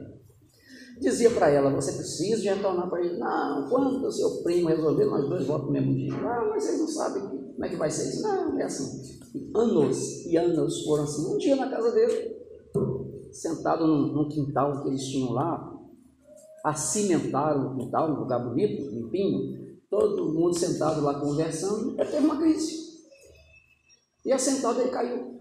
[1.00, 3.18] Dizia para ela, você precisa de retornar para ele.
[3.18, 6.14] Não, quando o seu primo resolver, nós dois voltamos no mesmo dia.
[6.14, 8.22] Ah, mas vocês não sabem como é que vai ser isso.
[8.22, 9.18] Não, é assim.
[9.54, 11.34] Anos e anos foram assim.
[11.34, 12.36] Um dia na casa dele,
[13.30, 15.72] sentado num, num quintal que eles tinham lá,
[16.64, 22.38] acimentaram o quintal, um lugar bonito, limpinho, todo mundo sentado lá conversando, ele teve uma
[22.38, 22.88] crise.
[24.24, 25.37] E assentado ele caiu.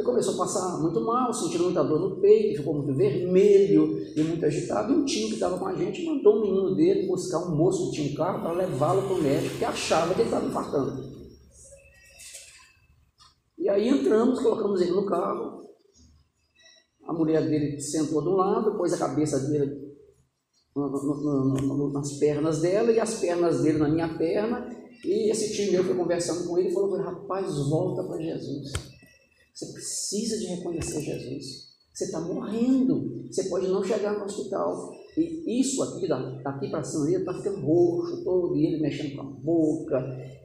[0.00, 4.22] Ele começou a passar muito mal, sentindo muita dor no peito, ficou muito vermelho e
[4.22, 4.90] muito agitado.
[4.90, 7.90] E um tio que estava com a gente mandou um menino dele buscar um moço
[7.90, 11.04] que tinha um carro para levá-lo para o médico, que achava que ele estava infartando.
[13.58, 15.66] E aí entramos, colocamos ele no carro.
[17.06, 19.90] A mulher dele sentou de um lado, pôs a cabeça dele
[21.92, 24.66] nas pernas dela e as pernas dele na minha perna.
[25.04, 28.89] E esse tio meu foi conversando com ele e falou: Rapaz, volta para Jesus.
[29.60, 31.68] Você precisa de reconhecer Jesus.
[31.92, 33.26] Você está morrendo.
[33.30, 34.90] Você pode não chegar no hospital.
[35.18, 39.16] E isso aqui, da- daqui para cima, ele está ficando roxo todo, e ele mexendo
[39.16, 39.98] com a boca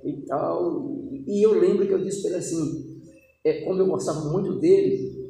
[0.04, 0.92] e tal.
[1.26, 3.00] E eu lembro que eu disse para ele assim,
[3.46, 5.30] é, como eu gostava muito dele,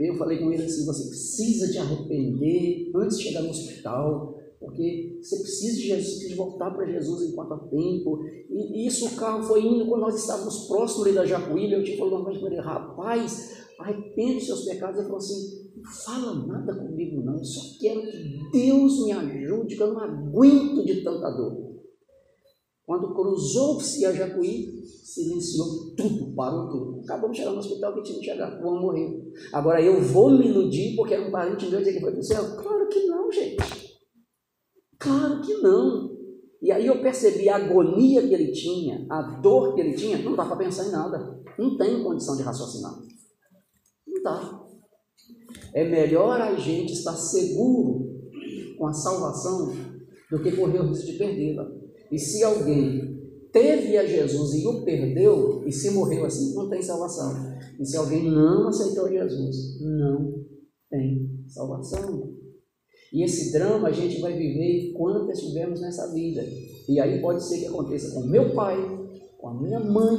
[0.00, 5.18] eu falei com ele assim, você precisa de arrepender antes de chegar no hospital, porque
[5.20, 8.20] você precisa de Jesus, precisa voltar para Jesus enquanto há tempo.
[8.48, 11.98] E isso o carro foi indo quando nós estávamos próximos ali da Jacuília, eu tinha
[11.98, 14.96] falado uma coisa rapaz, arrepende dos seus pecados.
[14.96, 19.76] Ele falou assim, não fala nada comigo não, eu só quero que Deus me ajude,
[19.76, 21.72] que eu não aguento de tanta dor.
[22.84, 27.00] Quando cruzou-se a Jacuí, silenciou tudo, parou tudo.
[27.04, 29.32] Acabamos de chegar no hospital que tinha que chegar, o homem morreu.
[29.52, 32.24] Agora eu vou me iludir porque era um parente meu dizer que foi para o
[32.24, 32.56] céu?
[32.56, 33.81] Claro que não, gente.
[35.02, 36.12] Claro que não.
[36.62, 40.36] E aí eu percebi a agonia que ele tinha, a dor que ele tinha, não
[40.36, 41.42] dá para pensar em nada.
[41.58, 42.94] Não tem condição de raciocinar.
[44.06, 44.62] Não dá.
[45.74, 48.12] É melhor a gente estar seguro
[48.78, 49.72] com a salvação
[50.30, 51.68] do que correr o risco de perdê-la.
[52.12, 53.20] E se alguém
[53.52, 57.34] teve a Jesus e o perdeu, e se morreu assim, não tem salvação.
[57.80, 60.44] E se alguém não aceitou Jesus, não
[60.88, 62.31] tem salvação.
[63.12, 66.42] E esse drama a gente vai viver enquanto estivermos nessa vida.
[66.88, 68.76] E aí pode ser que aconteça com meu pai,
[69.38, 70.16] com a minha mãe,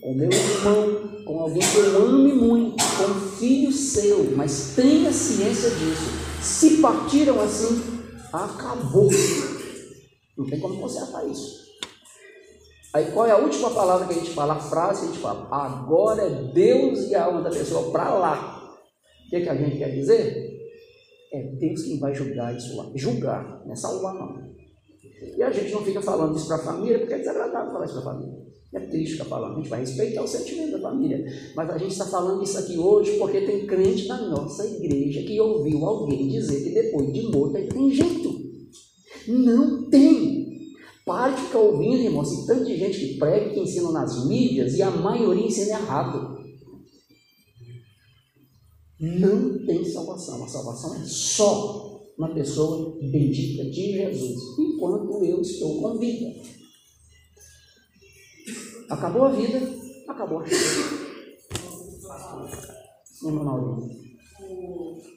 [0.00, 5.12] com meu irmão, com alguém que eu ame muito, com um filho seu, mas tenha
[5.12, 6.10] ciência disso.
[6.40, 7.82] Se partiram assim,
[8.32, 9.10] acabou.
[10.36, 11.66] Não tem como consertar isso.
[12.94, 14.54] Aí qual é a última palavra que a gente fala?
[14.54, 18.14] A frase que a gente fala, agora é Deus e a alma da pessoa para
[18.14, 18.78] lá.
[19.26, 20.57] O que, que a gente quer dizer?
[21.32, 22.90] É Deus quem vai julgar isso lá.
[22.94, 24.48] Julgar, não é salvar não.
[25.36, 28.00] E a gente não fica falando isso para a família, porque é desagradável falar isso
[28.00, 28.48] para a família.
[28.74, 31.24] É triste ficar falando, a gente vai respeitar o sentimento da família.
[31.56, 35.40] Mas a gente está falando isso aqui hoje porque tem crente na nossa igreja que
[35.40, 38.38] ouviu alguém dizer que depois de morto ainda tem jeito.
[39.26, 40.48] Não tem.
[41.04, 44.74] Pare de ficar ouvindo, irmão, assim, tanto de gente que prega, que ensina nas mídias
[44.74, 46.37] e a maioria ensina errado.
[49.00, 50.44] Não tem salvação.
[50.44, 51.88] A salvação é só
[52.18, 56.34] na pessoa bendita de Jesus, enquanto eu estou com vida.
[58.90, 59.60] Acabou a vida,
[60.08, 60.56] acabou a vida.
[63.22, 63.98] Vamos lá, o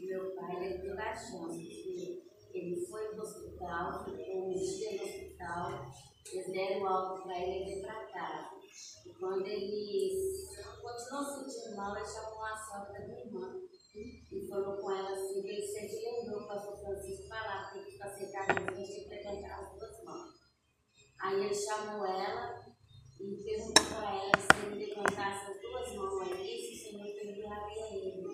[0.06, 2.22] meu pai a chance de
[2.54, 5.92] ele foi para o hospital, um dia no hospital,
[6.32, 8.61] eles deram algo para ele para casa.
[9.20, 10.18] Quando ele
[10.82, 13.62] continuou sentindo mal, ele chamou a sogra da minha irmã.
[13.94, 18.02] E falou com ela assim, que ele sempre lembrou o pastor Francisco falar, tem que
[18.02, 20.32] aceitar Jesus, a gente frequentar as duas mãos.
[21.20, 22.66] Aí ele chamou ela
[23.20, 27.86] e perguntou para ela se ele levantasse as duas mãos ali, se o Senhor perdoaria
[27.94, 28.26] ele.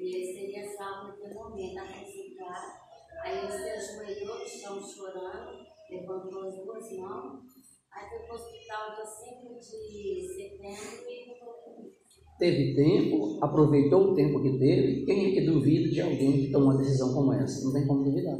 [0.00, 2.84] E ele seria salvo naquele momento, acrescentar.
[3.22, 7.53] Aí ele se ajoelhou no chão chorando, levantou as duas mãos.
[7.94, 11.92] Aí foi para o hospital dia 5 de setembro e voltou.
[12.38, 15.04] Teve tempo, aproveitou o tempo que teve.
[15.06, 17.64] Quem é que duvida de alguém que toma uma decisão como essa?
[17.64, 18.36] Não tem como duvidar.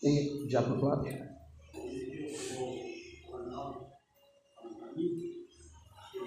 [0.00, 0.48] Quem é?
[0.48, 1.34] Já para Flávio?
[3.28, 3.86] o Arnaldo
[4.56, 5.46] falando para mim,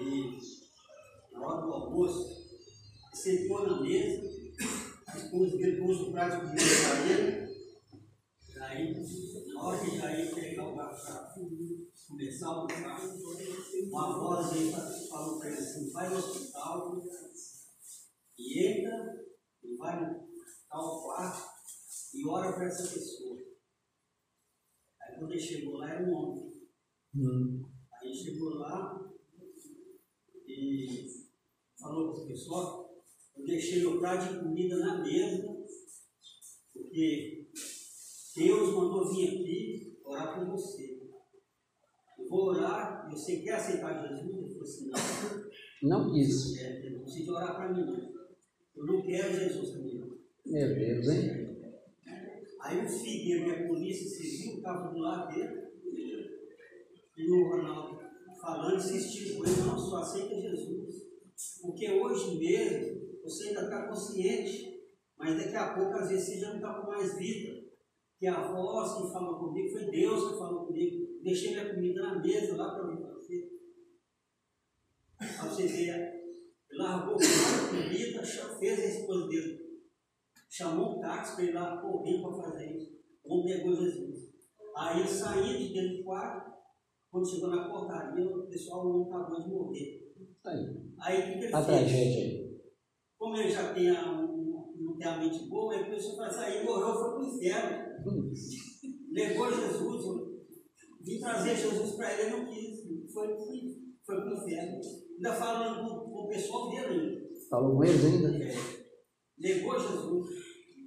[0.00, 0.38] ele,
[1.32, 2.48] na hora do almoço,
[3.12, 4.22] sentou na mesa,
[5.06, 7.48] a esposa dele pôs o prato de comida para ele,
[8.60, 8.94] aí,
[9.58, 11.34] na hora que já ia pegar o para
[12.06, 13.18] começar o prato,
[13.88, 14.70] uma voz aí
[15.08, 17.02] falou para ele assim, vai no hospital
[18.38, 19.26] e entra
[19.64, 20.28] e vai no
[20.70, 21.48] tal quarto
[22.14, 23.36] e ora para essa pessoa.
[25.02, 26.52] Aí quando ele chegou lá, era um homem.
[27.16, 27.64] Hum.
[28.00, 29.10] Aí chegou lá
[30.46, 31.26] e
[31.80, 33.04] falou para o pessoal,
[33.36, 35.48] eu deixei meu prato de comida na mesa,
[36.72, 37.48] porque
[38.38, 41.02] Deus mandou vir aqui orar por você.
[42.16, 44.36] Eu vou orar, e você quer aceitar Jesus?
[44.36, 44.90] Ele falou assim,
[45.82, 46.56] não, Não quis.
[46.58, 48.18] é, eu não preciso orar para mim não.
[48.76, 50.18] Eu não quero Jesus comigo.
[50.46, 51.48] Meu Deus, hein?
[52.60, 55.68] Aí o filho que a polícia civil estava do lado dele,
[57.16, 58.00] e o Ronaldo
[58.40, 60.94] falando, insistiu com ele, não, só aceita Jesus.
[61.62, 64.80] Porque hoje mesmo você ainda está consciente,
[65.18, 67.58] mas daqui a pouco às vezes você já não está com mais vida.
[68.18, 71.20] Que a voz que falou comigo foi Deus que falou comigo.
[71.22, 73.07] Deixei minha comida na mesa lá para.
[75.38, 76.12] Para você ver,
[76.72, 78.22] largou a comida,
[78.58, 79.68] fez a esposa dele
[80.48, 82.98] chamou um táxi para ir lá correr para fazer isso.
[83.24, 84.28] O homem negou Jesus.
[84.76, 86.52] Aí ele de dentro do quarto,
[87.10, 90.14] quando chegou na portaria, o pessoal o homem acabou de morrer.
[90.46, 90.66] Aí.
[91.00, 91.78] Aí o que, ele A fez?
[91.78, 92.58] tragédia aí.
[93.18, 96.44] Como ele já tem a, um, não tem a mente boa, ele começou a fazer,
[96.44, 97.88] aí morreu, foi para o inferno.
[98.06, 98.32] Hum.
[99.10, 100.04] Negou Jesus,
[101.02, 103.60] vim trazer Jesus para ele, ele não quis, foi, foi,
[104.06, 104.80] foi para o inferno.
[105.18, 107.28] Ainda falando com, com o pessoal dele ainda.
[107.50, 108.28] Falou com eles ainda?
[108.28, 108.56] É,
[109.36, 110.26] negou Jesus.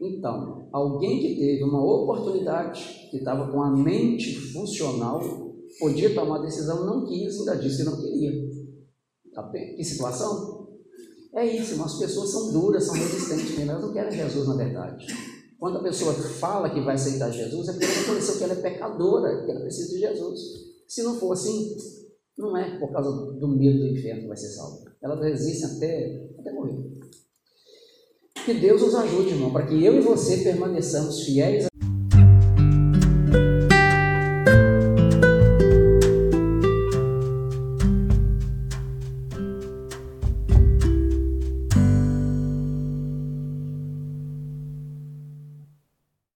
[0.02, 5.22] Então, alguém que teve uma oportunidade, que estava com a mente funcional,
[5.80, 8.32] podia tomar a decisão, não quis, ainda disse que não queria.
[9.34, 9.76] Tá bem?
[9.76, 10.70] Que situação?
[11.36, 15.08] É isso, as pessoas são duras, são resistentes, mesmo, elas não querem Jesus na verdade.
[15.60, 18.62] Quando a pessoa fala que vai aceitar Jesus, é porque ela reconheceu que ela é
[18.62, 20.40] pecadora, que ela precisa de Jesus.
[20.88, 21.76] Se não for assim,
[22.38, 24.92] não é por causa do medo do inferno que vai ser salva.
[25.02, 26.78] Ela resiste até, até morrer.
[28.46, 31.71] Que Deus nos ajude, irmão, para que eu e você permaneçamos fiéis